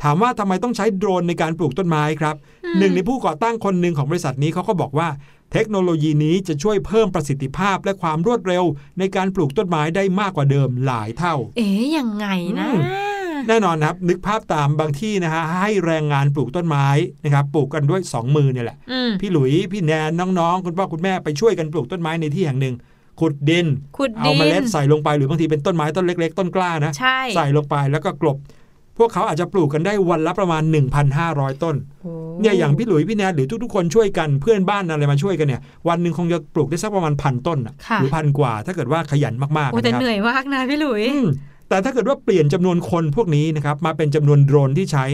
[0.01, 5.07] ถามว่าทำไมต้องใช้โดรนในการปลูกต้นไม้ครับอืมหนึ่งในผู้ก่อตั้งคนหนึ่งของบริษัทนี้เขาก็บอกว่า
[5.53, 8.63] เทคโนโลยีนี้จะช่วยเพิ่มประสิทธิภาพและความรวดเร็ว
[8.99, 12.27] ในการปลูกต้นไม้ได้มากกว่าเดิมหลายเท่า เอ๋ยังไง
[12.59, 12.79] นะอื
[13.47, 16.87] แน่นอนนะครับ นึกภาพตามบางที่นะฮะให้แรงงานปลูกต้นไม้
[17.23, 22.75] นะครับปลูกกันด้วย 2 มือเนี่ยแหละอืมพี่หลุย พี่แนนน้องๆ คุณพ่อคุณแม่ไปช่วยกันปลูกต้นไม้ในที่แห่งหนึ่ง
[23.19, 28.37] ขุดดินขุดเอาดิเมล็ดนใส่ลงไปหรือบางทีเป็นต้นไม้ต้นเล็ก ๆ ต้นกล้านะใช่ใส่ลงไปแล้วก็กลบ
[28.97, 30.63] พวกเขาอาจจะปลูกกันได้วันละประมาณ
[31.13, 41.27] 1,500 ต้นโอ้เนี่ยอย่างพี่หลุยพี่แนนหรือทุกๆคนช่วยกันเพื่อนบ้านอะไรมาช่วยกันเนี่ย วันหนึ่งคงจะปลูกได้สักประมาณพันต้นน่ะค่ะหรือพันกว่า ถ้าเกิดว่าขยันมากๆโอ้แต่นะครับเหนื่อยมากนะพี่หลุยอืม
[41.69, 45.05] แต่ถ้าเกิดว่าเปลี่ยนจำนวนคนพวกนี้นะครับมาเป็นจำนวนโดรนที่ใช้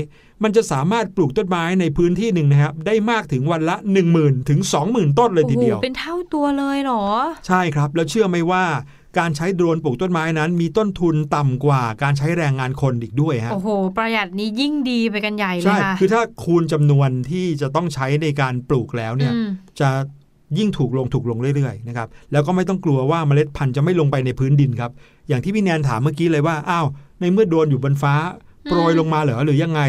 [0.43, 4.59] มันจะสามารถปลูกต้นไม้ในพื้นที่หนึ่งนะครับได้มากถึงวันละ 1 0,000 ถึง
[4.89, 7.05] 20,000 ต้นเลยทีเดียวโอ้โหเป็นเท่าตัวเลยเหรอ
[7.47, 8.63] ใช่ครับ แล้วเชื่อไหมว่า
[9.19, 19.47] การใช้โดรนปลูกต้นไม้นั้น มีต้นทุนต่ำกว่าการใช้แรงงานคนอีกด้วยฮะ โอ้โห ประหยัดนี้ยิ่งดีไปกันใหญ่เลยใช่ค่ะคือถ้าคูณจำนวนที่จะต้องใช้ในการปลูกแล้วเนี่ยอืม
[19.79, 19.89] จะ
[20.57, 24.91] ยิ่งถูกลงถูกลงเรื่อยๆนะครับ แล้วก็ไม่ต้องกลัวว่าเมล็ดพันธุ์จะไม่ลงไปในพื้นดินครับ
[25.29, 26.85] อย่างที่พี่แนนถามเมื่อกี้เลยว่าอ้าว
[27.19, 28.13] ในเมื่อโดรนอยู่บนฟ้า
[28.63, 29.81] โปรยลงมาเหรอหรือยังไง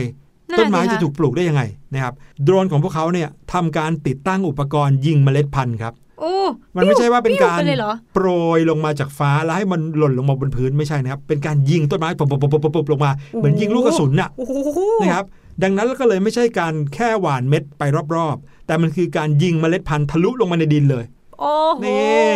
[0.51, 6.35] นั่นต้นไม้สิคจะถูกปลูกได้ยังไงนะครับโดรนของพวกเขาเนี่ยทำการติดตั้งอุปกรณ์ยิงเมล็ดพันธุ์ครับโอ้
[6.77, 15.25] มันไม่ใช่ว่าเป็นการปิ้วไปเลยเหรอโปรยลงมาจากฟ้าแล้วให้มันหล่นลงมาบนพื้นไม่ใช่นะครับ เป็นการยิงต้นไม้ปุ๊บปุ๊บปุ๊บปุ๊บปุ๊บลงมา เหมือนยิงลูกกระสุนน่ะโอ้โหนะครับ
[15.63, 17.83] ดังนั้นก็เลยไม่ใช่การแค่หว่านเม็ดไป
[18.17, 21.05] รอบๆ แต่มันคือการยิงเมล็ดพันธุ์ทะลุลงมาในดินเลย
[21.41, 22.35] โอ้โหนี่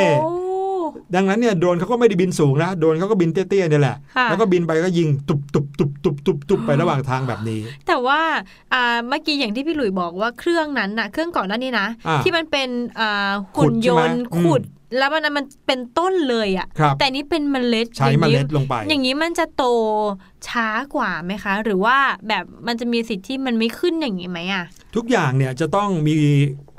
[1.14, 8.20] ดังนั้นเนี่ยโดรนเขาก็ไม่ได้บินสูงนะโดรนเขาก็บินเตี้ยๆเนี่ยแหละค่ะแล้วก็บินไปก็ยิงตุบตุบตุบตุบตุบตุบไประหว่างทางแบบนี้ แต่ว่า
[8.74, 12.68] อ่าเมื่อกี้อย่างที่พี่หลุยบอกว่าเครื่องนั้นน่ะเครื่องก่อนหน้านี้นะอ่าที่มันเป็น
[13.00, 14.62] อ่าขุหุ่ดนใช่ยไหมนต์อืมขุด
[14.98, 19.64] แล้วมันมันเป็นต้นเลยอะครับแต่นี้เป็นเมล็ดใช้อย่างเมนี้ล็ดลงไป อย่างนี้มันจะโต
[20.48, 21.96] ช้ากว่าไหมคะ หรือว่า
[22.28, 24.64] แบบมันจะมีสิทธิ์ที่มันไม่ขึ้นอย่างนี้ไหมอะ
[24.96, 26.14] ทุกอย่างเนี่ยจะต้องมี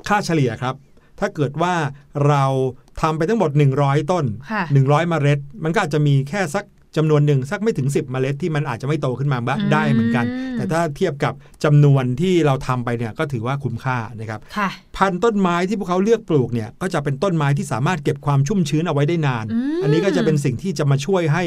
[0.08, 0.74] ค่าเฉลี่ยครับ
[1.20, 1.74] ถ้าเกิดว่า
[2.26, 2.44] เรา
[3.00, 6.64] ทำไปทั้งหมด 100 ต้นค่ะ100 เมล็ด มันก็อาจจะมีแค่สัก
[6.96, 10.24] จำนวนหนึ่งสักไม่ถึง 10 เมล็ดที่มันอาจจะไม่โตขึ้นมาบ้างอืมได้เหมือนกัน
[10.56, 11.32] แต่ถ้าเทียบกับ
[11.64, 21.42] จำนวนที่เราทำไปเนี่ยก็ถือว่าคุ้มค่านะครับค่ะพันธุ์ต้นไม้ที่พวกเขาเลือกปลูกเนี่ยก็จะเป็นต้นไม้ที่สามารถเก็บความชุ่มชื้นเอาไว้ได้นานอืมอันนี้ก็จะเป็นสิ่งที่จะมาช่วยให้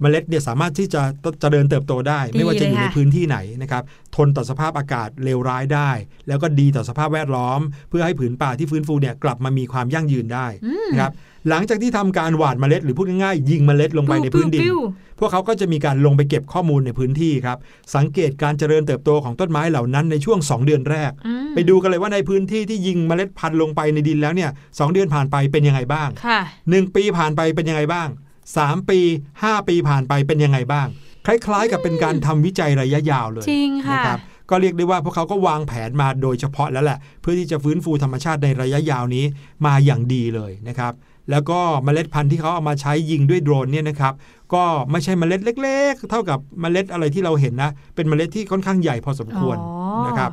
[0.00, 1.02] เมล็ดเนี่ยสามารถที่จะ
[1.40, 3.82] เจริญเติบโตได้ดีไม่ว่าจะอยู่เลยในค่ะพื้นที่ไหนนะครับ
[4.16, 5.90] ทนต่อสภาพอากาศเลวร้ายได้
[6.28, 11.12] แล้วก็ดีต่อสภาพแวดล้อม เพื่อให้ผืนป่าที่ฟื้นฟูเนี่ยกลับมามีความยั่งยืนได้อืมนะครับ
[11.48, 14.78] หลังจากที่ทำการหว่านเมล็ดหรือพูดง่ายๆยิงเมล็ดลงไปในพื้นดินปิ้ว
[15.18, 17.58] พวกเขาก็จะมีการลงไปเก็บข้อมูลในพื้นที่ครับ
[17.96, 28.08] สังเกตการเจริญเติบโตของต้นไม้เหล่านั้นในช่วง 2 เดือนแรกอืมไปดูกันเลยว่าในพื้นที่ที่ยิงเมล็ดพันธุ์ลงไปในดินแล้วเนี่ยสองเดือนผ่านไปเป็นยังไงบ้างค่ะ1ปีผ่านไปเป็นยังไงบ้าง
[28.56, 29.00] 3 ปี
[29.34, 30.86] 5 ปีผ่านไปเป็นยังไงบ้าง
[31.26, 39.24] คล้ายๆ กับเป็นการทำวิจัยระยะยาวเลยจริงค่ะนะครับก็เรียกได้ว่าพวกเขาก็วางแผนมาโดยเฉพาะแล้วแหละ เพื่อที่จะฟื้นฟูธรรมชาติในระยะยาวนี้
[39.66, 40.92] มาอย่างดีเลยนะครับ
[41.30, 44.14] แล้วก็เมล็ดพันธุ์ที่เขาเอามาใช้ยิงด้วยโดรนเนี่ยนะครับ
[44.54, 49.70] ก็ไม่ใช่เมล็ดเล็ก ๆ เท่ากับเมล็ดอะไรที่เราเห็นนะ เป็นเมล็ดที่ค่อนข้างใหญ่พอสมควรอ๋
[50.02, 50.30] อนะครับ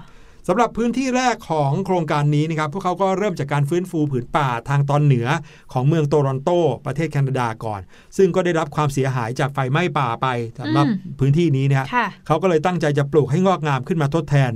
[0.47, 5.27] สำหรับพื้นที่แรกของโครงการนี้นะครับพวกเขาก็เริ่มจากการฟื้นฟูผืนป่าทางตอนเหนือ
[5.73, 6.49] ของเมืองโตรอนโต
[6.86, 7.81] ประเทศแคนาดาก่อน
[8.17, 10.27] ซึ่งก็ได้รับความเสียหายจากไฟไหม้ป่าไป
[10.60, 14.51] สำหรับอืมพื้นที่นี้นะฮะค่ะเขาก็เลยตั้งใจจะปลูกให้งอกงามขึ้นมาทดแทน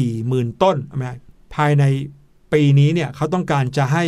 [0.00, 1.16] 40,000 ต้นนะ
[1.54, 1.84] ภายใน
[2.52, 4.04] ปีนี้เนี่ยเขาต้องการจะให้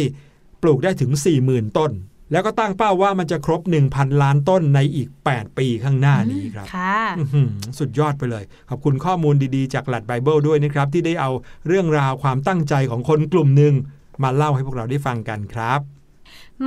[0.63, 1.11] ปลูกได้ถึง
[1.45, 1.91] 40,000 ต้น
[2.33, 3.61] แล้วก็ตั้งเป้าว่ามันจะครบ
[3.93, 11.31] 1,000 ล้านต้นในอีก 8 ปีข้างหน้านี้ครับค่ะอื้อหือสุดยอดไปเลย ขอบคุณข้อมูลดีๆ จากหลัดไบเบิลด้วยนะครับ ที่ได้เอา
[11.67, 13.75] เรื่องราวความตั้งใจของคนกลุ่มหนึ่ง
[14.23, 15.81] มาเล่าให้พวกเราได้ฟังกันครับ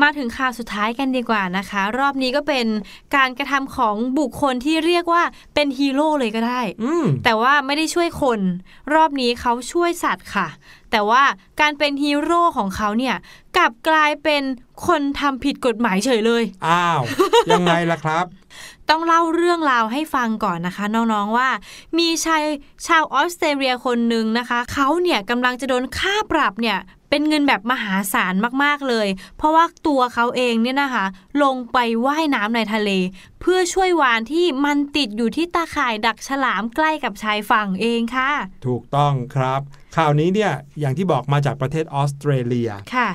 [0.02, 2.66] มาถึงข่าวสุดท้ายกันดีกว่านะคะ รอบนี้ก็เป็น
[3.16, 5.24] การกระทำของบุคคลที่เรียกว่า
[5.54, 8.40] เป็นฮีโร่เลยก็ได้อืมแต่ว่าไม่ได้ช่วยคน
[8.94, 10.48] รอบนี้เขาช่วยสัตว์ค่ะ
[10.92, 11.24] แต่ว่า
[11.62, 13.16] การเป็นฮีโร่ของเขาเนี่ย
[13.58, 14.44] กลับกลายเป็น
[14.88, 17.02] คนทำผิดกฎหมายเฉยเลย อ้าว
[17.52, 18.26] ยังไงล่ะครับ
[18.90, 21.50] ต้องเล่าเรื่องราวให้ฟังก่อนนะคะ น้องๆว่า
[21.98, 22.44] มีชาย
[22.88, 31.06] ชาวออสเตรเลียคนหนึ่งนะคะเขาเนี่ยกำลังจะโดนค่าปรับเนี่ยเป็นเงินแบบมหาศาลมากๆเลย เพราะว่าตัวเขาเองเนี่ยนะคะ
[31.44, 32.90] ลงไปว่ายน้ำในทะเล
[33.42, 38.32] เพื่อช่วยวานที่มันติดอยู่ที่ตาข่ายดักฉลามใกล้กับชายฝั่งเองค่ะ
[38.68, 39.62] ถูกต้องครับ
[39.98, 43.10] ข่าวนี้เนี่ยอย่างที่บอกมาจากประเทศออสเตรเลียค่ะ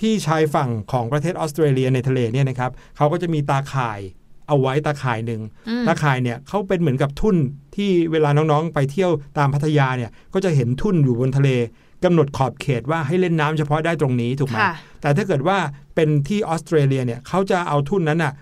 [0.00, 4.00] ที่ชายฝั่งของประเทศออสเตรเลียในทะเลเนี่ยนะครับเขาก็จะมีตาข่าย
[4.50, 7.36] เอาไว้ตาข่ายหนึ่งอืมตาข่ายเนี่ยเขาเป็นเหมือนกับทุ่น
[7.76, 11.50] ที่เวลาน้องๆ ไปเที่ยวตามพัทยาเนี่ยก็จะเห็นทุ่นอยู่บนทะเล
[12.04, 15.58] กำหนดขอบเขตว่าให้เล่นน้ำเฉพาะได้ตรงนี้ถูกไหมค่ะแต่ถ้าเกิดว่า
[15.94, 18.32] เป็นที่ออสเตรเลียเนี่ยเขาจะเอาทุ่นนั้นน่ะ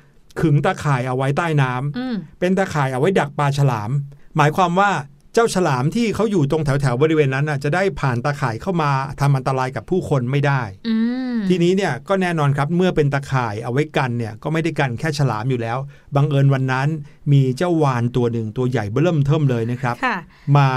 [0.40, 3.90] ขึงตาข่ายเอาไว้ใต้น้ำอืมเป็นตาข่ายเอาไว้ดักปลาฉลาม
[4.36, 10.94] หมายความว่าเจ้าฉลามที่เขาอยู่ตรงแถวแถวๆบริเวณนั้นน่ะจะได้ผ่านตาข่ายเข้ามาทำอันตรายกับผู้คนไม่ได้อื
[11.34, 15.78] มทีนี้เนี่ยก็แน่นอนครับเมื่อเป็นตาข่ายเอาไว้กันเนี่ยก็ไม่ได้กันแค่ฉลามอยู่แล้ว
[16.16, 16.88] บังเอิญวันนั้น
[17.32, 20.16] มีเจ้าวานตัวหนึ่งตัวใหญ่เบิ่มเทิมเลยนะครับค่ะ
[20.56, 20.68] มา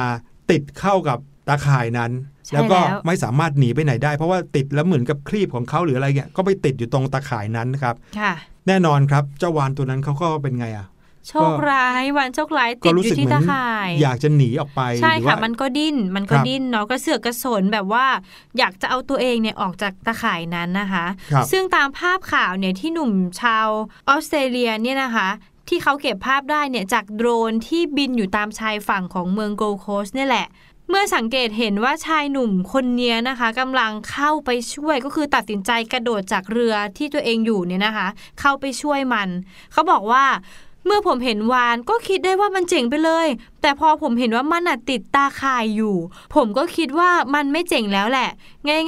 [0.51, 2.12] ติดเข้ากับตาข่ายนั้น
[2.47, 8.34] ใช่แล้วก็แล้วไม่สามารถหนีไปไหนได้ เพราะว่าติดแล้วเหมือนกับครีบของเขาหรืออะไรเงี้ยก็ไปติดอยู่ตรงตาข่ายนั้นนะครับค่ะ
[8.68, 10.88] แน่นอนครับเจ้าวานตัวนั้นเขาก็เป็นไงอะ
[11.28, 18.05] โชคร้ายวันโชคร้ายติก็ดอรู้สึยู่กที่เหมือตานข่าย อยากจะหนีออกไปใช่หรือค่ะว่ามันก็ดิ้นมันก็ครับดิ้นเนาะก็เสือกกระสนแบบว่า
[18.57, 23.11] อยากจะเอาตัวเองเนี่ยออกจากตาข่ายนั้นนะคะครับซึ่งตามภาพข่าวเนี่ยที่หนุ่ม
[23.41, 23.67] ชาว
[24.09, 25.30] ออสเตรเลียเนี่ยนะคะ
[25.67, 30.47] ที่เขาเก็บภาพได้เนี่ยจากโดรนที่บินอยู่ตามชายฝั่งของเมืองโกลด์โคสต์เนี่ยแหละ
[30.89, 38.07] เมื่อสังเกตเห็นว่าชายหนุ่มคนเนี้ยนะคะกำลังเข้าไปช่วยก็คือตัดสินใจกระโดดจากเรือที่ตัวเองอยู่เนี่ยนะคะ
[38.39, 39.30] เข้าไปช่วยมัน
[39.72, 40.24] เขาบอกว่า
[40.86, 43.27] เมื่อผมเห็นวานก็คิดได้ว่ามันเจ๋งไปเลย
[43.61, 45.95] แต่พอผมเห็นว่ามันน่ะติดตาข่ายอยู่
[46.36, 48.29] ผมก็คิดว่ามันไม่เจ๋งแล้วแหละ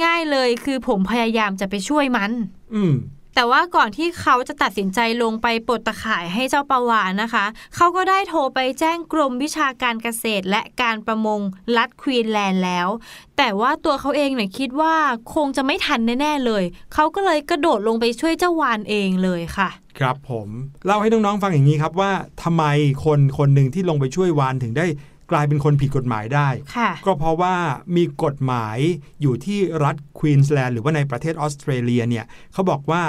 [0.04, 2.32] ง่าย ๆเลยคือผมพยายามจะไปช่วยมัน
[2.76, 2.94] อืม
[3.36, 7.44] แต่ว่าก่อนที่เขาจะตัดสินใจลงไปปลดตะข่ายให้เจ้าปลาวานนะคะ
[7.76, 11.40] เขาก็ได้โทรไปแจ้งกรมวิชาการเกษตรและการประมง
[11.76, 12.88] รัฐควีนแลนด์แล้ว
[13.36, 14.94] แต่ว่าตัวเขาเองเนี่ยคิดว่า
[15.34, 16.64] คงจะไม่ทันแน่ ๆ เลย
[16.94, 19.68] เขาก็เลยกระโดดลงไปช่วยเจ้าวานเองเลยค่ะ
[19.98, 20.48] ครับผม
[20.86, 22.64] เล่าให้น้องๆฟังอย่างนี้ครับว่าทำไม
[23.04, 24.86] คนคนหนึ่งที่ลงไปช่วยวานถึงได้
[25.32, 27.56] กลายเป็นคนผิดกฎหมายได้ค่ะก็เพราะว่า
[27.96, 28.78] มีกฎหมาย
[29.22, 33.02] อยู่ที่รัฐควีนสแลนด์หรือว่าในประเทศออสเตรเลียเนี่ยเขาบอกว่า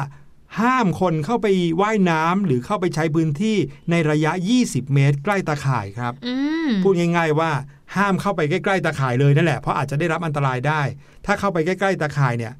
[0.60, 1.48] ห้ามคนเข้าไป
[1.82, 3.58] ว่ายน้ำหรือเข้าไปใช้พื้นที่
[3.92, 4.32] ในระยะ
[4.64, 6.36] 20 เมตร ใกล้ตาข่ายครับอื
[6.68, 7.52] มพูดง่าย ๆ ว่า
[7.96, 10.82] ห้ามเข้าไปใกล้ๆตาข่ายเลยนั่นแหละเพราะอาจจะได้รับอันตรายได้
[11.26, 12.54] ถ้าเข้าไปใกล้ๆตาข่ายเนี่ย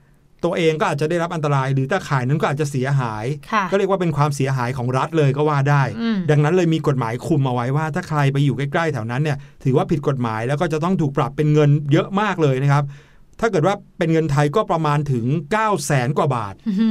[0.46, 12.86] ตัวเองก็อาจจะได้รับอันตราย หรือตาข่ายนั้นก็อาจจะเสียหายค่ะก็เรียกว่าเป็นความเสียหายของรัฐเลยก็ว่าได้อืมดังนั้นเลยมีกฎหมายคุมเอาไว้ว่า ถ้าใครไปอยู่ใกล้ๆแถวนั้นเนี่ยถือว่าผิดกฎหมายแล้วก็จะต้องถูกปรับเป็นเงินเยอะมากเลยนะครับ
[13.42, 16.90] ถ้าเกิดว่าเป็นเงินไทยก็ประมาณถึง 9 0 0แสนกว่าบาทอื้อหื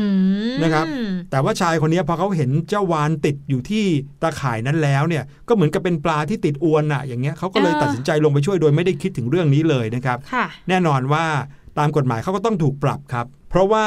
[0.48, 0.86] อนะครับ
[1.30, 3.84] แต่ว่าชายคนนี้พอเขาเห็นเจ้าวานติดอยู่ที่
[4.22, 11.24] ตาข่ายนั้นแล้วเนี่ย ก็เหมือนกับเป็นปลาที่ติดอวนอะอย่างเงี้ยเขาก็เลยตัดสินใจลงไปช่วยโดยไม่ได้คิดถึงเรื่องนี้เลยนะครับค่ะแน่นอนว่า
[11.78, 13.86] ตามกฎหมายเขาก็ต้องถูกปรับครับ เพราะว่า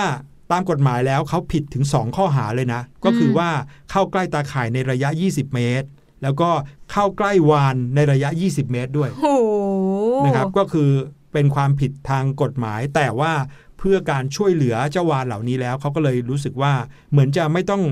[0.51, 3.49] ตามกฎหมายแล้วเขาผิดถึง 2 ข้อหาเลยนะ ก็คือว่า
[3.91, 5.87] เข้าใกล้ตาข่ายในระยะ 20 เมตร
[6.23, 6.49] แล้วก็
[6.91, 9.47] เข้าใกล้วานในระยะ 20 เมตรด้วยโอ้โห
[10.25, 10.89] นะครับก็คือ
[11.33, 13.33] เป็นความผิดทางกฎหมาย แต่ว่า
[13.77, 16.73] เพื่อการช่วยเหลือเจ้าวานเหล่านี้แล้วเขาก็เลยรู้สึกว่า
[17.11, 17.83] เหมือนจะไม่ต้อง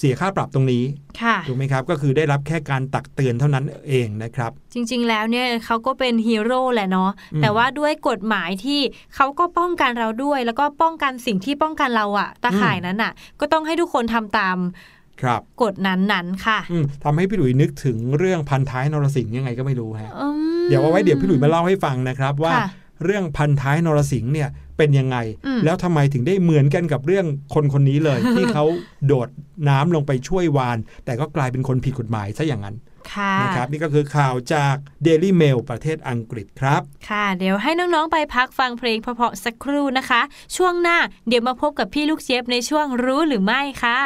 [0.00, 0.84] เสียค่าปรับตรงนี้
[1.22, 8.80] ค่ะถูกไหมครับ ก็คือได้รับแค่การตักเตือนเท่านั้นเองนะครับ จริง ๆ แล้วเนี่ยเขาก็เป็นฮีโร่แหละเนาะอืมแต่ว่าด้วยกฎหมายที่
[9.14, 14.58] เขาก็ป้องกันเราด้วย แล้วก็ป้องกันสิ่งที่ป้องกันเราอะตาข่ายนั้นอะก็ต้องให้ทุกคนทำตาม
[15.22, 20.28] ครับกฎนั้นๆค่ะอืมทำให้พี่หลุยนึกถึงเรื่องพันท้ายนรสิงห์ยังไงก็ไม่รู้ฮะอื
[20.62, 22.66] มเดี๋ยวเอาไว้เดี๋ยวพี่หลุยมาเล่าให้ฟังนะครับว่าค่ะ
[23.04, 28.64] เรื่องพันท้ายนรสิงห์เนี่ยเป็นยังไงอืมแล้วทำไมถึงได้เหมือนกันกับเรื่องคนคนนี้เลย ที่เขา
[29.06, 29.28] โดด
[29.68, 32.76] น้ำลงไปช่วยวาน แต่ก็กลายเป็นคนผิดกฎหมายซะอย่างนั้น
[33.12, 34.74] ค่ะนะครับนี่ก็คือข่าวจาก
[35.06, 40.20] Daily Mail ประเทศอังกฤษครับ ค่ะ เดี๋ยวให้น้อง ๆ ไปพักฟังเพลงเพราะๆสักครู่นะคะ
[40.56, 40.98] ช่วงหน้า
[41.28, 44.00] เดี๋ยวมาพบกับพี่ลูกเชฟในช่วงรู้หรือไม่ค่ะ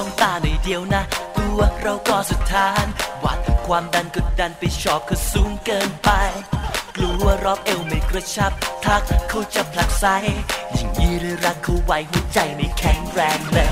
[0.00, 1.02] จ้องตาหน่อยเดียวนะ
[1.38, 2.86] ตัวเราก็สุดทาน
[3.24, 6.10] วัดความดันก็ดันไปชอบก็สูงเกินไป
[6.96, 8.52] กลัวรอบเอวไม่กระชับ
[8.84, 10.04] ทักเขาจะผลักไส
[10.76, 13.68] ยิ่งยีเรือรักเขาไว้หัวใจไม่แข็งแรงเลย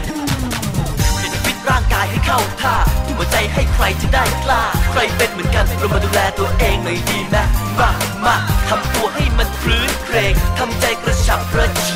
[1.44, 4.62] ฟิตร่างกายให้เข้าท่าทุ่มหัวใจให้ใครจะได้กล้า
[4.92, 7.44] ใครเป็นเหมือนกันเรามาดูแลตัวเองหน่อยดีนะ
[7.78, 7.90] มา
[8.24, 8.36] มา
[8.68, 11.90] ทำตัวให้มันพลื้นเครงทำใจกระฉับกระเฉ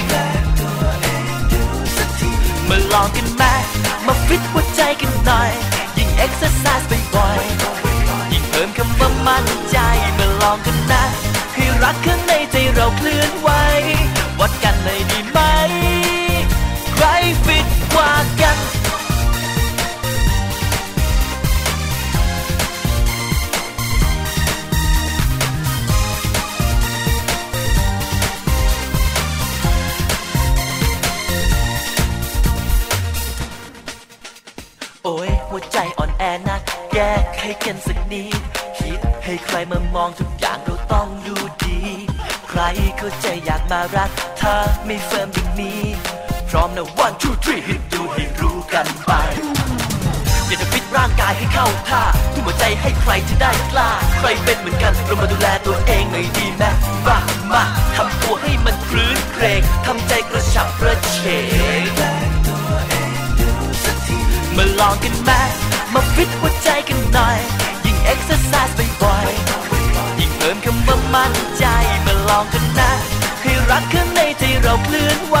[0.00, 0.57] ง
[2.70, 3.42] มาลองกันไหม
[4.06, 5.50] มาฟิตหัวใจกันหน่อย
[5.98, 9.76] ยิ่งเอ็กซ์ไซส์บ่อยๆยิ่งเพิ่มคำว่ามั่นใจ
[10.18, 11.02] มาลองกันนะ
[11.54, 13.48] ให้รักข้างในใจเราเคลื่อนไหว
[36.98, 38.40] นะแก้ไขกันสักนิด
[38.78, 41.78] คิดให้ใครมามองทุกอย่างเราต้องดูดี
[42.48, 42.60] ใคร
[42.98, 44.54] เข้าใจอยากมารัก ถ้า
[44.86, 45.82] ไม่ firm อย่างนี้
[46.48, 49.10] พร้อมนะ one two three ฮิตดูให้รู้กันไป
[50.46, 56.64] อยากจะฟิตร่างกายให้เข้าท่าทุ่มหัวใจให้ใครจะได้กล้า ใครเป็นเหมือนกันเรามาดูแลตัวเองหน่อยดีไหม
[57.06, 57.18] มา
[57.52, 57.62] มา
[57.96, 61.18] ทำตัวให้มันครื้นเครงทำใจกระฉับกระเฉ
[61.82, 61.84] ง
[64.56, 65.32] มาลองกันไหม
[66.00, 67.38] มาฟิตหัวใจกันหน่อย
[67.84, 71.64] ยิ่งเอ็กซ์ไซส์บ่อยๆยิ่งเพิ่มคำว่ามั่นใจ
[72.06, 72.90] มาลองกันนะ
[73.42, 75.36] ให้รักข้างในใจเราเคลื่อนไหว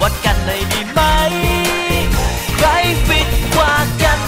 [0.00, 1.00] วัดกันเลยดีไหม
[2.56, 2.68] ใคร
[3.06, 4.18] ฟิตกว่ากัน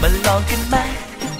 [0.00, 0.93] มาลองกันไหม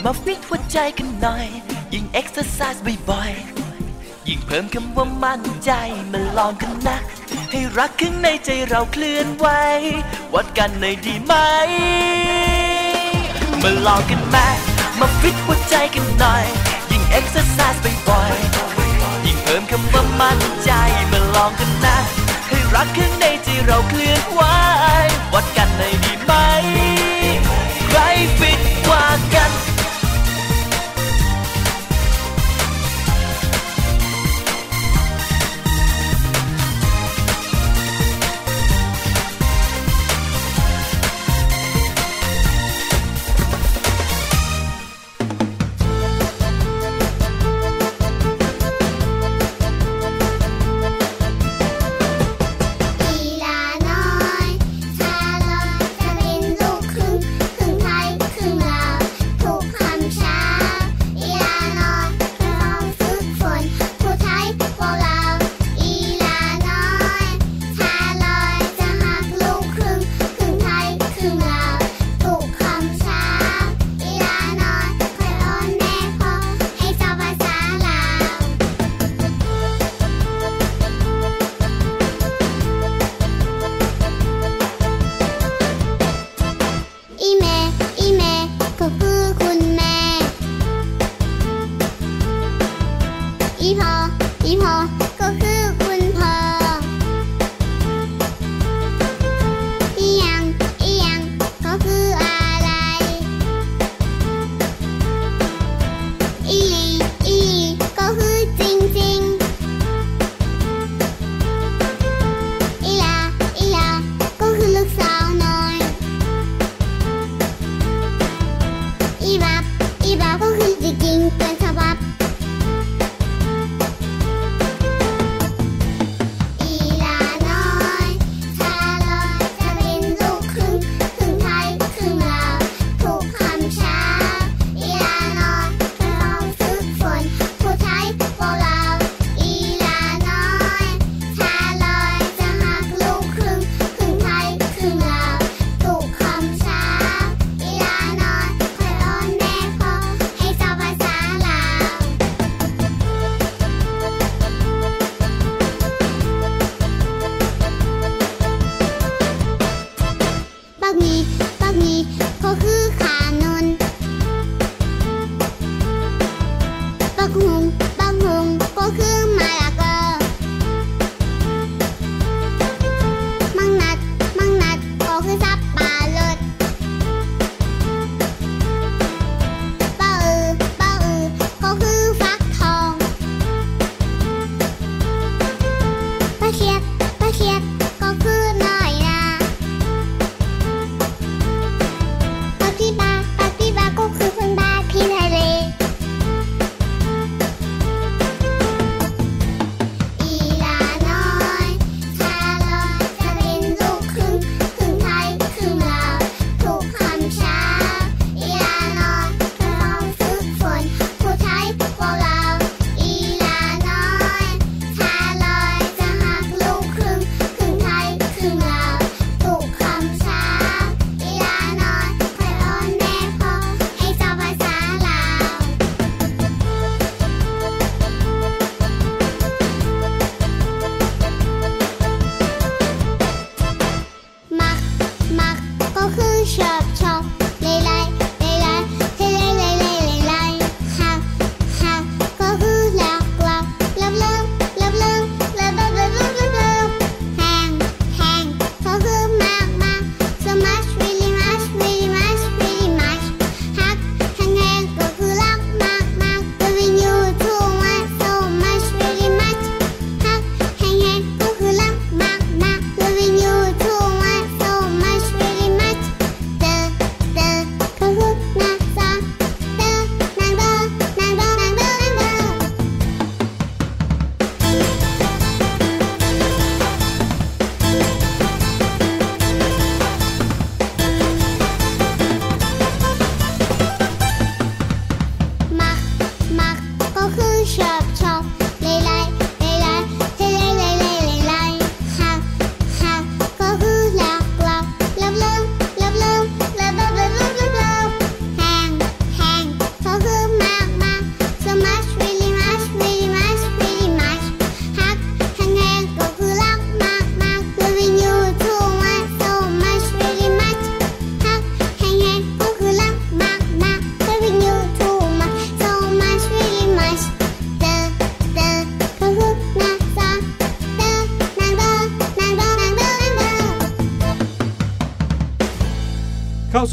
[0.05, 1.47] มาฟิตหัวใจกันหน่อย
[1.93, 5.71] ยิ่งเอ็กซ์ไซส์บ่อยๆ ยิ่งเพิ่มคำว่ามั่นใจ
[6.13, 6.97] มาลองกันนะ
[7.51, 9.47] ให้รักข้างในใจเราเคลื่อนไหว
[10.35, 11.35] วัดกันหน่อยดีไหม
[13.63, 14.37] มาลองกันไหม
[15.01, 16.45] มาฟิตหัวใจกันหน่อย
[16.91, 20.71] ยิ่งเอ็กซ์ไซส์บ่อยๆ ยิ่งเพิ่มคำว่ามั่นใจ
[21.13, 21.97] มาลองกันนะ
[22.49, 24.43] ให้รักข้างในใจเราเคลื่อนไหว
[25.33, 26.14] วัดกันในอยดี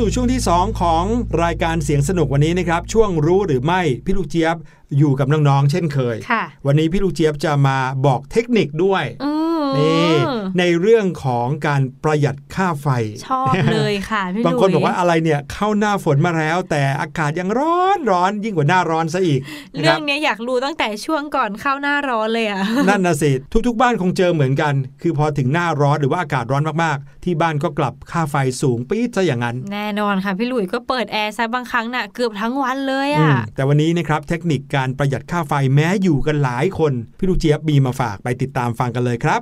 [0.04, 1.04] สู่ช่วงที่ 2 ของ
[1.43, 4.56] รายการเสียงสนุกวันนี้นะครับ ช่วงรู้หรือไม่พี่ลูกเจี๊ยบ
[4.97, 9.31] อยู่กับน้องๆเช่นเคยค่ะวันนี้พี่ลูกเจี๊ยบจะมาบอกเทคนิคด้วย อืม
[9.80, 10.12] นี่
[10.60, 12.88] ในเรื่องของการประหยัดค่าไฟ
[13.28, 19.40] ชอบเลยค่ะพี่บางคนหลุยบอกว่าอะไรเนี่ยเข้าหน้าฝนมาแล้ว แต่อากาศยังร้อนร้อนยิ่งกว่าหน้าร้อนซะอีก
[19.76, 23.32] นะคเรื่รัอบงเนี้ยอยากรู้ตั้งแต่ช่วงก่อนเข้าหน้าร้อนเลยอะนั่นนะสิ
[23.68, 39.42] ทุกๆ บ้านคงเจอเหมือนกัน คือพอถึงหน้าร้อนหรือว่าอากาศร้อนมากๆ ที่บ้านก็กลับค่าไฟสูงปี๊ดซะอย่างนั้น แน่นอนค่ะพี่หลุยก็เปิดแอร์ซะบางครั้งน่ะเกือบทั้งวันเลยอือะมแต่วันนี้นะครับเทคนิคการประหยัดค่าไฟแม้อยู่กันหลายคน พี่ลูกเจี๊ยบมีมาฝากไปติดตามฟังกันเลยครับ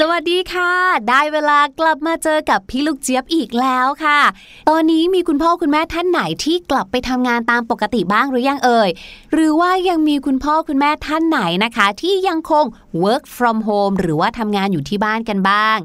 [0.00, 0.72] สวัสดีค่ะ
[1.08, 4.20] ได้เวลากลับมาเจอกับพี่ลูกเจี๊ยบอีกแล้วค่ะ
[4.68, 8.90] ตอนนี้มีคุณพ่อคุณแม่ท่านไหนที่กลับไปทำงานตามปกติบ้างหรือยังเอ่ย
[9.32, 12.64] หรือว่ายังมีคุณพ่อคุณแม่ท่านไหนนะคะ ที่ยังคง
[13.04, 15.76] work from home หรือว่าทำงานอยู่ที่บ้านกันบ้าง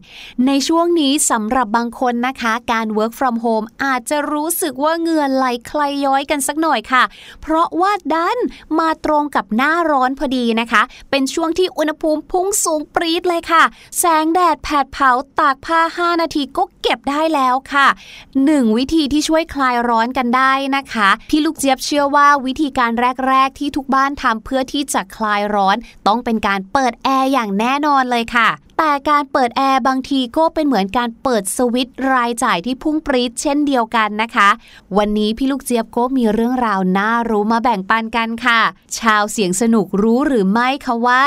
[0.47, 7.03] ในช่วงนี้สำหรับบางคนนะคะ การ work from home อาจจะรู้สึกว่าเหงื่อไหลคลายย้อยกันสักหน่อยค่ะ
[7.41, 8.38] เพราะว่าดัน
[8.80, 13.64] มาตรงกับหน้าร้อนพอดีนะคะ เป็นช่วงที่อุณหภูมิพุ่งสูงปรี๊ดเลยค่ะ
[14.04, 17.88] แสงแดดแผดเผาตากผ้า 5 นาทีก็เก็บได้แล้วค่ะ
[18.32, 22.91] 1 วิธีที่ช่วยคลายร้อนกันได้นะคะ พี่ลูกเจี๊ยบเชื่อว่าวิธีการ
[23.28, 25.76] แรก ๆ ที่ทุกบ้านทำเพื่อที่จะคลายร้อน
[26.08, 34.49] ต้องเป็นการเปิดแอร์อย่างแน่นอนเลยค่ะแต่การเปิดแอร์บางทีก็เป็นเหมือนการเปิดสวิตช์รายจ่ายที่พุ่งปรี๊ดเช่นเดียวกันนะคะ
[34.97, 38.62] วันนี้พี่ลูกเจี๊ยบก็มีเรื่องราวน่ารู้มาแบ่งปันกันค่ะ
[38.99, 41.24] ชาวเสียงสนุกรู้หรือไม่คะว่า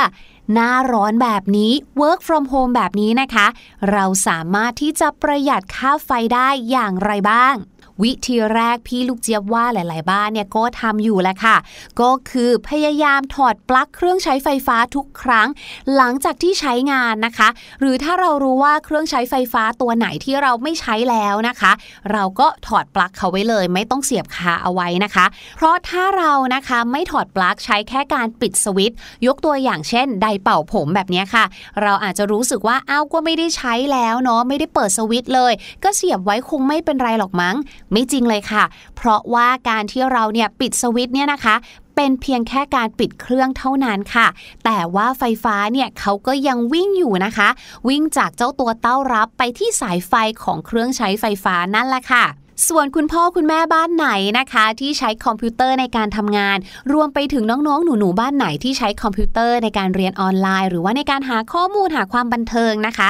[0.53, 3.47] หน้าร้อนแบบนี้ work from home แบบนี้นะคะ
[3.91, 7.55] เราสามารถที่จะประหยัดค่าไฟได้อย่างไรบ้าง
[8.03, 11.57] วิธีแรกพี่ลูกเจี๊ยบว่าหลาย ๆ บ้านเนี่ยก็ทำอยู่แหละค่ะ
[12.01, 15.49] ก็คือพยายามถอดปลั๊กเครื่องใช้ไฟฟ้าทุกครั้ง
[15.97, 17.49] หลังจากที่ใช้งานนะคะ
[17.81, 21.73] หรือถ้าเรารู้ว่าเครื่องใช้ไฟฟ้าตัวไหนที่เราไม่ใช้แล้วนะคะ
[22.13, 25.27] เราก็ถอดปลั๊กเขาไว้เลย ไม่ต้องเสียบคาเอาไว้นะคะ
[25.57, 31.45] เพราะถ้าเรานะคะไม่ถอดปลั๊กใช้แค่การปิดสวิตช์ยกตัวอย่างเช่น ไดเป่าผมแบบนี้ค่ะ
[31.83, 35.53] เราอาจจะรู้สึกว่าอ้าวก็ไม่ได้ใช้แล้วเนาะไม่ได้เปิดสวิตช์เลย
[35.85, 37.57] ก็เสียบไว้คงไม่เป็นไรหรอกมั้ง
[37.93, 38.65] ไม่จริงเลยค่ะ
[38.97, 41.55] เพราะว่าการที่เราเนี่ยปิดสวิตช์เนี่ยนะคะ
[41.97, 44.27] เป็นเพียงแค่การปิดเครื่องเท่านั้นค่ะ
[44.65, 47.49] แต่ว่าไฟฟ้าเนี่ยเขาก็ยังวิ่งอยู่นะคะ
[47.89, 50.13] วิ่งจากเจ้าตัวเต้ารับไปที่สายไฟ
[50.43, 52.25] ของเครื่องใช้ไฟฟ้านั่นแหละค่ะ
[52.69, 56.59] ส่วนคุณพ่อคุณแม่บ้านไหนนะคะ ที่ใช้คอมพิวเตอร์ในการทำงาน
[56.93, 63.09] รวมไปถึงน้องๆ หนูๆ บ้านไหนที่ใช้คอมพิวเตอร์ในการเรียนออนไลน์ หรือว่าในการหาข้อมูลหาความบันเทิงนะคะ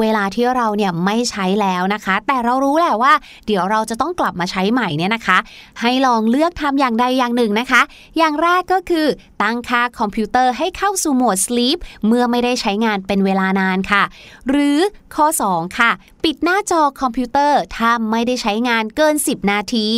[0.00, 3.12] เวลาที่เราเนี่ยไม่ใช้แล้วนะคะ แต่เรารู้แหละว่า
[3.46, 5.38] เดี๋ยวเราจะต้องกลับมาใช้ใหม่เนี่ยนะคะ
[5.80, 7.82] ให้ลองเลือกทำอย่างใดอย่างหนึ่งนะคะ
[8.18, 9.06] อย่างแรกก็คือ
[9.42, 14.02] ตั้งค่าคอมพิวเตอร์ให้เข้าสู่โหมด sleep เมื่อไม่ได้ใช้งานเป็นเวลานานค่ะ
[14.50, 14.78] หรือ
[15.14, 15.90] ข้อ 2 ค่ะ
[16.24, 19.88] ปิดหน้าจอคอมพิวเตอร์ถ้าไม่ได้ใช้งานเกิน 10 นาที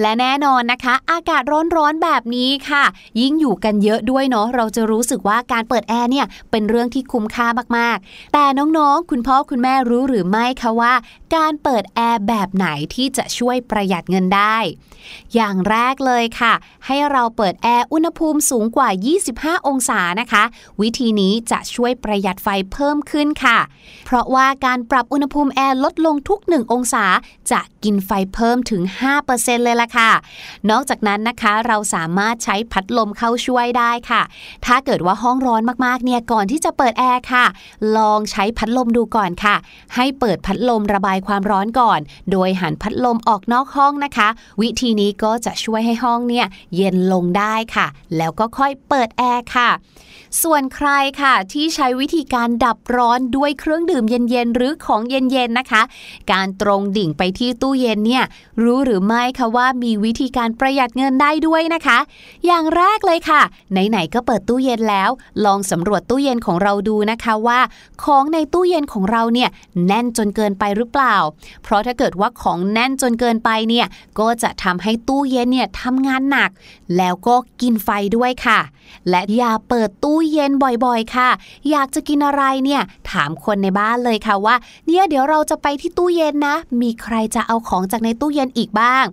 [0.00, 1.42] และแน่นอนนะคะ อากาศ
[1.76, 2.84] ร้อนๆแบบนี้ค่ะ
[3.20, 7.46] ยิ่งอยู่กันเยอะด้วยเนาะเราจะรู้สึกว่าการเปิดแอร์เนี่ยเป็นเรื่องที่คุ้มค่า
[7.76, 10.94] มากๆ แต่น้องๆ คุณพ่อคุณแม่รู้หรือไม่คะว่า
[11.36, 14.56] การเปิดแอร์แบบไหนที่จะช่วยประหยัดเงินได้
[15.34, 16.52] อย่างแรกเลยค่ะ
[16.86, 18.88] ให้เราเปิดแอร์อุณหภูมิสูงกว่า
[19.28, 20.42] 25 องศานะคะ
[20.80, 23.58] วิธีนี้จะช่วยประหยัดไฟเพิ่มขึ้นค่ะ
[24.06, 27.04] เพราะว่าการปรับอุณหภูมิแอร์ลดลงทุก 1 องศา
[27.50, 28.82] จะกินไฟเพิ่มถึง
[29.22, 30.10] 5%เลยล่ะค่ะ
[30.70, 34.22] นอกจากนั้นนะคะเราสามารถใช้พัดลมเข้าช่วยได้ค่ะ
[34.66, 37.44] ถ้าเกิดว่าห้องร้อนมากๆเนี่ยก่อนที่จะเปิดแอร์ค่ะ
[37.96, 39.56] ลองใช้พัดลมดูก่อนค่ะ
[39.96, 42.00] ให้เปิดพัดลมระบายความร้อนก่อน
[42.32, 44.28] โดยหันพัดลมออกนอกห้องนะคะ
[44.60, 47.86] วิธีนี้ก็จะช่วยให้ห้องเนี่ยเย็นลงได้ค่ะ
[48.16, 49.70] แล้วก็ค่อยเปิดแอร์ค่ะ
[50.42, 50.88] ส่วนใคร
[51.22, 55.82] ค่ะที่ใช้วิธีการดับร้อนด้วยเครื่องดื่มเย็นๆหรือของเย็นๆนะคะ
[56.32, 58.24] การตรงดิ่งไปที่ตู้เย็นเนี่ย
[58.62, 61.98] รู้หรือไม่คะว่ามีวิธีการประหยัดเงินได้ด้วยนะคะ
[62.46, 65.10] อย่างแรกเลยค่ะ ไหนๆก็เปิดตู้เย็นแล้ว
[65.44, 67.60] ลองสำรวจตู้เย็นของเราดูนะคะว่า
[68.04, 69.50] ของในตู้เย็นของเราเนี่ย
[69.86, 71.16] แน่นจนเกินไปหรือเปล่า
[71.62, 73.86] เพราะถ้าเกิดว่าของแน่นจนเกินไปเนี่ย
[74.18, 76.50] ก็จะทำให้ตู้เย็นเนี่ยทำงานหนัก
[76.96, 78.60] แล้วก็กินไฟด้วยค่ะ
[79.10, 81.28] และอย่าเปิดตู้เย็นบ่อยๆ ค่ะ
[81.70, 84.54] อยากจะกินอะไรเนี่ยถามคนในบ้านเลยค่ะว่า
[84.86, 89.04] เนี่ยเดี๋ยวเราจะไปที่ตู้เย็นนะ มีใครจะเอาของจากในตู้เย็นอีกบ้าง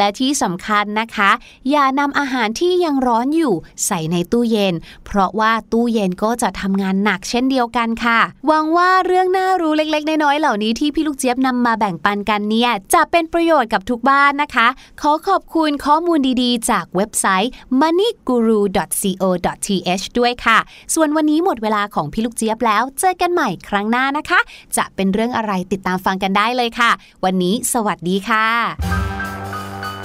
[0.00, 1.30] และที่สำคัญนะคะ
[1.70, 3.54] อย่านำอาหารที่ยังร้อนอยู่
[3.86, 4.74] ใส่ในตู้เย็น
[5.06, 14.68] เพราะว่าตู้เย็นก็จะทำงานหนักเช่นเดียวกันค่ะหวังว่าเรื่องน่ารู้เล็ก ๆ น้อยๆเหล่านี้ที่พี่ลูกเจี๊ยบนำมาแบ่งปันกันเนี่ยจะเป็นประโยชน์กับทุกบ้านนะคะ
[15.00, 20.58] ขอขอบคุณข้อมูลดีๆ จากเว็บไซต์ moneyguru.co.th ด้วยค่ะ
[20.94, 24.40] ส่วนวันนี้หมดเวลาของพี่ลูกเจี๊ยบแล้ว เจอกันใหม่ครั้งหน้านะคะ
[24.76, 26.90] จะเป็นเรื่องอะไรติดตามฟังกันได้เลยค่ะ
[27.24, 29.09] วันนี้สวัสดีค่ะ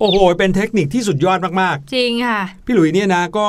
[0.00, 3.46] โอ้โห เป็นเทคนิคที่สุดยอดมากจริงค่ะๆพี่หลุยเนี่ยนะก็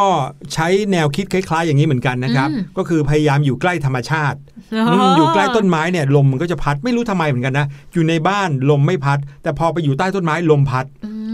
[0.54, 4.38] ใช้แนวคิดคล้าย ๆ อย่างนี้เหมือนกันนะครับอืมก็คือพยายามอยู่ใกล้ธรรมชาติ
[4.74, 10.86] อืมอยู่ใกล้ต้นไม้เนี่ยลมมันก็จะพัดไม่รู้ทำไมเหมือนกันนะ อยู่ในบ้านลมไม่พัด แต่พอไปอยู่ใต้ต้นไม้ลมพัด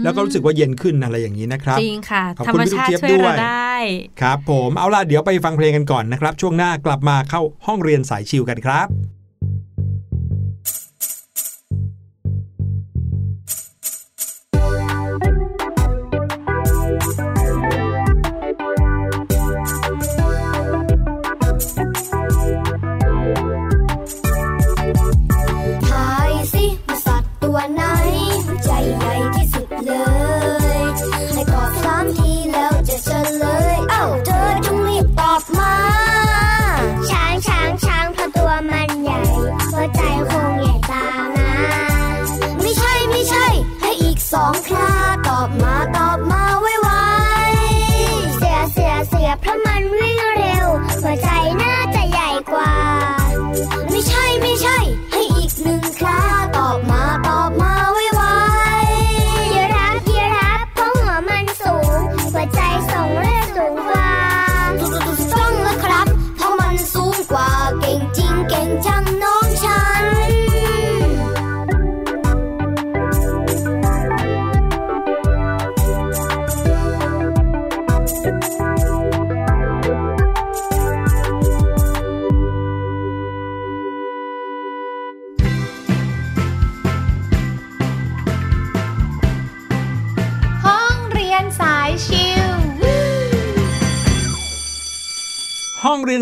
[0.04, 3.74] แล้วก็รู้สึกว่าเย็นขึ้นอะไรอย่างนี้นะครับ จริงค่ะขอบธรคุณรมพี่ลูกชาติเจี๊ยบช่วยด้วเรายได้
[4.20, 8.88] ครับ ผมเอาล่ะเดี๋ยวไปฟังเพลงกันก่อนนะครับ ช่วงหน้ากลับมาเข้าห้องเรียนสายชิวกันครับ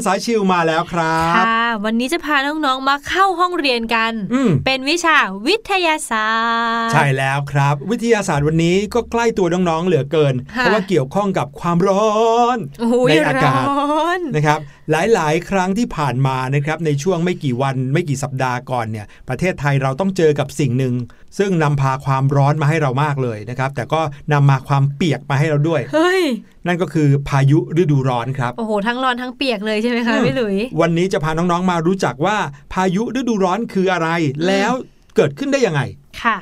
[0.06, 5.16] สายชิวมาแล้วครับ ค่ะ วันนี้จะพาน้องๆมาเข้าห้องเรียนกันอืมเป็นวิชา
[5.46, 12.10] วิทยาศาสตร์ ใช่แล้วครับ วิทยาศาสตร์วันนี้ก็ใกล้ตัวน้องๆเหลือเกินค่ะเพราะว่าเกี่ยวข้องกับความร้อ
[12.56, 14.58] นโอ้ยในอากาศร้อนนะครับ
[14.90, 20.94] หลายๆ ครั้งที่ผ่านมานะครับในช่วงไม่กี่วันไม่กี่สัปดาห์ก่อนเนี่ย ประเทศไทยเราต้องเจอกับสิ่งหนึ่ง
[21.38, 24.00] ซึ่งนำพาความร้อนมาให้เรามากเลยนะครับ แต่ก็
[24.32, 26.22] นำมาความเปียกมาให้เราด้วยเฮ้ย
[26.66, 32.36] นั่นก็คือพายุฤดูร้อนครับโอ้โหทั้งร้อนทั้งเปียกเลยใช่ไหมคะพี่หลุยวันนี้จะพาน้องๆมารู้จักว่า
[32.72, 34.08] พายุฤดูร้อนคืออะไร
[34.46, 34.72] แล้ว
[35.16, 35.80] เกิดขึ้นได้ยังไง
[36.22, 36.38] ค่ะ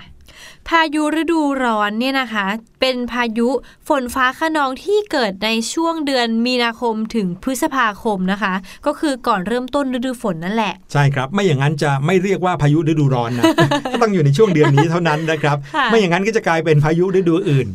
[0.68, 2.46] พายุฤดูร้อนเนี่ยนะคะ
[2.80, 3.48] เป็นพายุ
[3.88, 8.54] ฝนฟ้าขนองที่เกิดในช่วงเดือนมีนาคมถึงพฤษภาคมนะคะ
[8.86, 13.44] ก็คือก่อนเริ่มต้นฤดูฝนนั่นแหละ ใช่ครับ ไม่อย่างนั้นจะไม่เรียกว่าพายุฤดูร้อนนะ
[13.92, 17.66] ก็ต้องอยู่ในช่วงเดือนนี้เท่านั้นนะครับค่ะไม่อย่างนั้นก็จะกลายเป็นพายุฤดูอื่น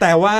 [0.00, 0.36] แต่ว่า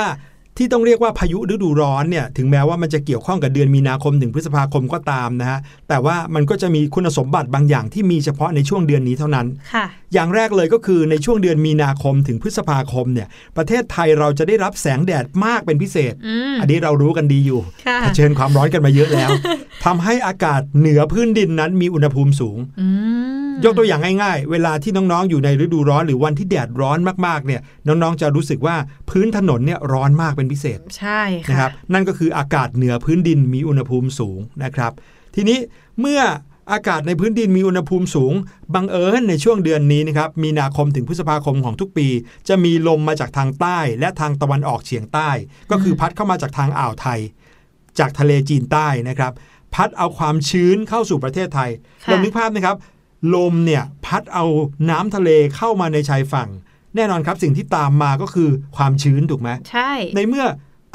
[0.57, 13.27] ที่ต้องเรียกว่าพายุฤดูร้อนเนี่ยถึงแม้ว่ามันจะเกี่ยวข้องกับเดือนมีนาคมถึงพฤษภาคมก็ตามนะฮะแต่ว่ามันก็จะมีคุณสมบัติบางอย่างที่มีเฉพาะในช่วงเดือนนี้เท่านั้นค่ะอย่างแรกเลยก็คือในช่วงเดือนมีนาคมถึงพฤษภาคมเนี่ย
[13.57, 19.29] ประเทศไทยเราจะได้รับแสงแดดมากเป็นพิเศษอืมอันนี้เรารู้กันดีอยู่ค่ะเผชิญความร้อนกันมาเยอะแล้ว
[19.85, 22.87] ทำให้อากาศเหนือพื้นดินนั้นมีอุณหภูมิสูงอื
[23.41, 28.75] มยกตัวอย่างง่ายๆ เวลาที่น้องๆอยู่ในฤดูร้อนหรือวันที่แดดร้อนมากๆเนี่ยน้องๆจะรู้สึกว่า
[29.09, 34.91] พื้นถนนเนี่ยร้อนมากเป็นพิเศษใช่นะค่ะครับนั่นก็คืออากาศเหนือพื้นดินมีอุณหภูมิสูงนะครับ
[35.35, 35.57] ทีนี้
[35.99, 36.21] เมื่อ
[36.71, 38.33] อากาศในพื้นดินมีอุณหภูมิสูง
[38.75, 42.07] บังเอิญในช่วงเดือนนี้นะครับ มีนาคมถึงพฤษภาคมของทุกปี
[42.47, 45.29] จะมีลมมาจากทางใต้ และทางตะวันออกเฉียงใต้
[45.71, 47.19] ก็คือพัดเข้ามาจากทางอ่าวไทย
[47.99, 49.33] จากทะเลจีนใต้นะครับ
[49.73, 51.69] พัดเอาความชื้นเข้าสู่ประเทศไทย
[52.03, 52.77] ค่ะลองนึกภาพนะครับ
[53.35, 54.45] ลมเนี่ยพัดเอา
[54.89, 56.49] น้ำทะเลเข้ามาในชายฝั่ง
[56.95, 60.45] แน่นอนครับสิ่งที่ตามมาก็คือความชื้นถูกไหมใช่ ในเมื่อ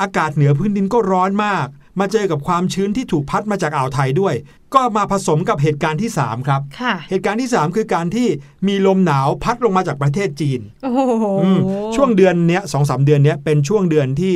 [0.01, 1.67] อากาศเหนือพื้นดินก็ร้อนมาก
[2.01, 4.35] มาเจอกับความชื้นที่ถูกพัดมาจากอ่าวไทยด้วย
[4.75, 8.29] ก็มาผสมกับเหตุการณ์ที่ 3 ครับค่ะเหตุการณ์ที่ 3 คือการที่
[8.69, 11.61] มีลมหนาวพัดลงมาจากประเทศจีนโอ้โหอืม
[11.97, 14.35] ช่วงเดือนเนี้ยสองสามเดือนเนี้ยเป็นช่วงเดือนที่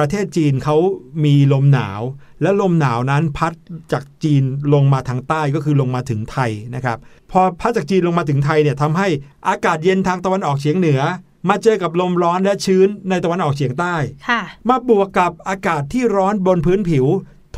[0.00, 0.76] ประเทศจีนเขา
[1.24, 2.00] มีลมหนาว
[2.42, 3.52] และลมหนาวนั้นพัด
[3.92, 4.42] จากจีน
[4.74, 6.98] ลงมาทางใต้ก็คือลงมาถึงไทยนะครับ
[7.30, 9.08] พอพัดจากจีนลงมาถึงไทยเนี่ยทำให้
[9.48, 11.00] อากาศเย็นทางตะวันออกเฉียงเหนือ
[11.48, 13.94] มาเจอกับลมร้อนและชื้นในตะวันออกเฉียงใต้
[14.28, 17.08] ค่ะมาบวกกับอากาศที่ร้อนบนพื้นผิวท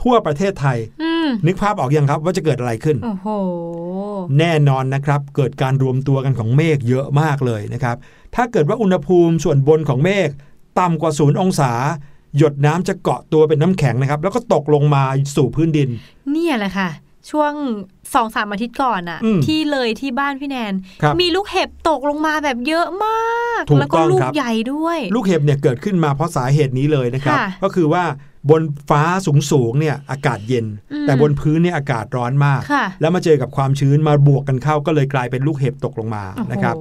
[0.01, 3.27] ทั่วประเทศไทยอืมนึกภาพออกยังครับว่าจะเกิดอะไรขึ้น โอ้โห
[4.39, 7.97] แน่นอนนะครับ เกิดการรวมตัวกันของเมฆเยอะมากเลยนะครับ
[8.35, 10.29] ถ้าเกิดว่าอุณหภูมิส่วนบนของเมฆ
[10.81, 11.73] ต่ำกว่าศูนย์องศา
[12.39, 15.03] หยดน้ำจะเกาะตัวเป็นน้ำแข็งนะครับ แล้วก็ตกลงมา
[15.37, 15.89] สู่พื้นดิน
[16.33, 16.91] เนี่ยแหละค่ะ
[17.31, 17.53] ช่วง
[18.15, 28.05] สองสามอาทิตย์ก่อนอะอืมที่เลยที่บ้านพี่แนนครับมีลูกเห็บตกลงมาแบบเยอะมากถูกแล้วก็ต้องลูกครับใหญ่ด้วย ลูกเห็บเนี่ยเกิดขึ้นมาเพราะสาเหตุนี้เลยนะครับค่ะก็คือว่า
[28.51, 36.77] บนฟ้าสูงสูงๆเนี่ยอากาศเย็นอืมแต่บนพื้นเนี่ยอากาศร้อนมากค่ะแล้วมาเจอกับความชื้นมาบวกกันเข้าก็เลยกลายเป็นลูกเห็บตกลงมาโอ้โหนะครับ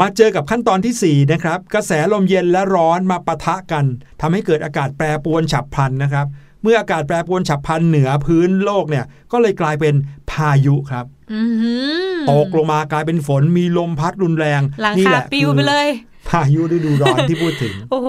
[0.00, 3.84] มาเจอกับขั้นตอนทีสี่ 4 นะครับ กระแสลมเย็นและร้อนมาปะทะกัน
[4.20, 6.26] ทำให้เกิดอากาศแปรปรวนฉับพลันนะครับ
[6.62, 9.94] เมื่ออากาศแปรปรวนฉับพลันเหนือพื้นโลกเนี่ย ก็เลยกลายเป็น
[10.30, 11.74] พายุครับอื้อหื
[12.14, 15.88] อตกลงมากลายเป็นฝนมีลมพัดรุนแรงหลังนี่คาแหละปิวคือไปเลย
[16.30, 18.08] พายุฤดูร้อนที่พูดถึง โอ้โห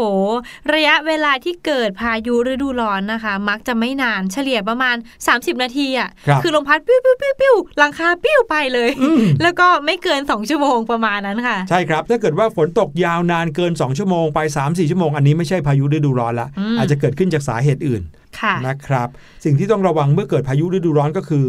[0.74, 4.96] ระยะเวลาที่เกิดพายุฤดูร้อนนะคะ มักจะไม่นานเฉลี่ยประมาณ
[5.30, 18.02] 30 นาทีอะครับอลมพัดปิ้วปิ้วปิ้วปิ้วหลังคาปิ้วไปเลยอืมแล้วก็ไม่เกิน 2 ชั่วโมงประมาณนั้นค่ะ ใช่ครับ ถ้าเกิดว่าฝนตกยาวนานเกิน 2 ชั่วโมงไป 3-4 ชั่วโมง อันนี้ไม่ใช่พายุฤดูร้อนละอืมอาจจะเกิดขึ้นจากสาเหตุอื่น
[18.40, 19.08] ค่ะนะครับ
[19.46, 21.46] สิ่งที่ต้องระวังเมื่อเกิดพายุฤดูร้อนก็คือ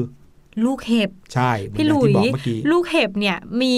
[0.67, 3.75] ลูกเห็บ ใช่เหมือนพี่อหย่างลุยที่บอกเมื่อกี้ลูกเห็บเนี่ยมี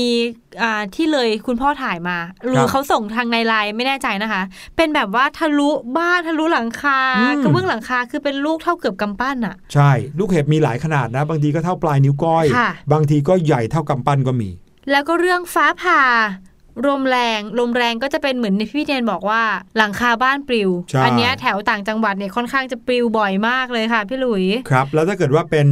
[0.63, 4.43] อ่าที่เลยคุณพ่อถ่ายมาหรือเขาส่งทางในไลน์ไม่แน่ใจนะคะ
[4.77, 14.51] เป็นแบบว่าทะลุบ้านทะลุหลังคาอืมกระเบื้องหลังคาคือเป็นลูกเท่าเกือบกำปั้นอะใช่ ลูกเห็บมีหลายขนาดนะ บางทีก็เท่าปลายนิ้วก้อยค่ะบางทีก็ใหญ่เท่ากำปั้นก็มี
[14.91, 16.03] แล้วก็เรื่องฟ้าผ่า
[16.87, 19.43] ลมแรงลมแรงก็จะเป็นเหมือนในพี่เดนบอกว่า
[19.77, 25.67] หลังคาบ้านปลิวใช่อัเนี้ยแถวต่างจังหวัดเนี่ยค่อนข้างจะปลิวบ่อยมากเลยค่ะพี่หลุย ครับ แล้วถ้าเกิดว่าเป็น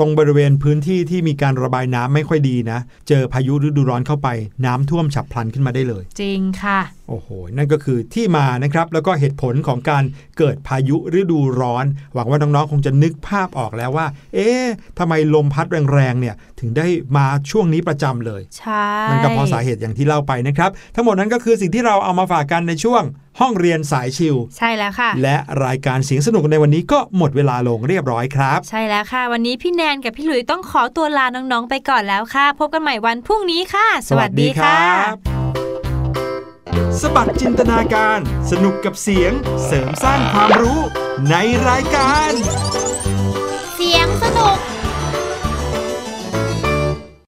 [0.00, 2.78] ตรงบริเวณพื้นที่ที่มีการระบายน้ำไม่ค่อยดีนะ
[3.08, 4.28] เจอพายุฤดูร้อนเข้าไป
[4.66, 10.04] น้ำท่วมฉับพลันขึ้นมาได้เลย จริงค่ะ โอ้โห นั่นก็คือที่มานะครับ แล้วก็เหตุผลของการ
[10.38, 11.84] เกิดพายุฤดูร้อน
[12.14, 14.64] หวังว่าน้องๆคงจะนึกภาพออกแล้วว่า เอ๊ะ
[14.98, 16.86] ทำไมลมพัดแรงๆเนี่ยถึงได้
[17.16, 23.02] มาช่วงนี้ประจำเลย ใช่นั่นก็เพราะสาเหตุอย่างที่เล่าไปนะครับ ทั้งหมดนั้นก็คือสิ่งที่เราเอามาฝากกันในช่วง
[23.40, 34.78] ห้องเรียนสายชิลใช่แล้วค่ะ และรายการเสียงสนุกในวันนี้ก็หมดเวลาลงเรียบร้อยครับ ใช่แล้วค่ะ วันนี้พี่แนนกับพี่หลุยต้องขอตัวลาน้องๆไปก่อนแล้วค่ะ พบกันใหม่วันพรุ่งนี้ค่ะ สวัสดีค่ะ
[37.00, 38.18] สบัดจินตนาการ
[38.50, 39.32] สนุกกับเสียง
[39.66, 40.80] เสริมสร้างความรู้
[41.30, 41.34] ใน
[41.68, 42.32] รายการ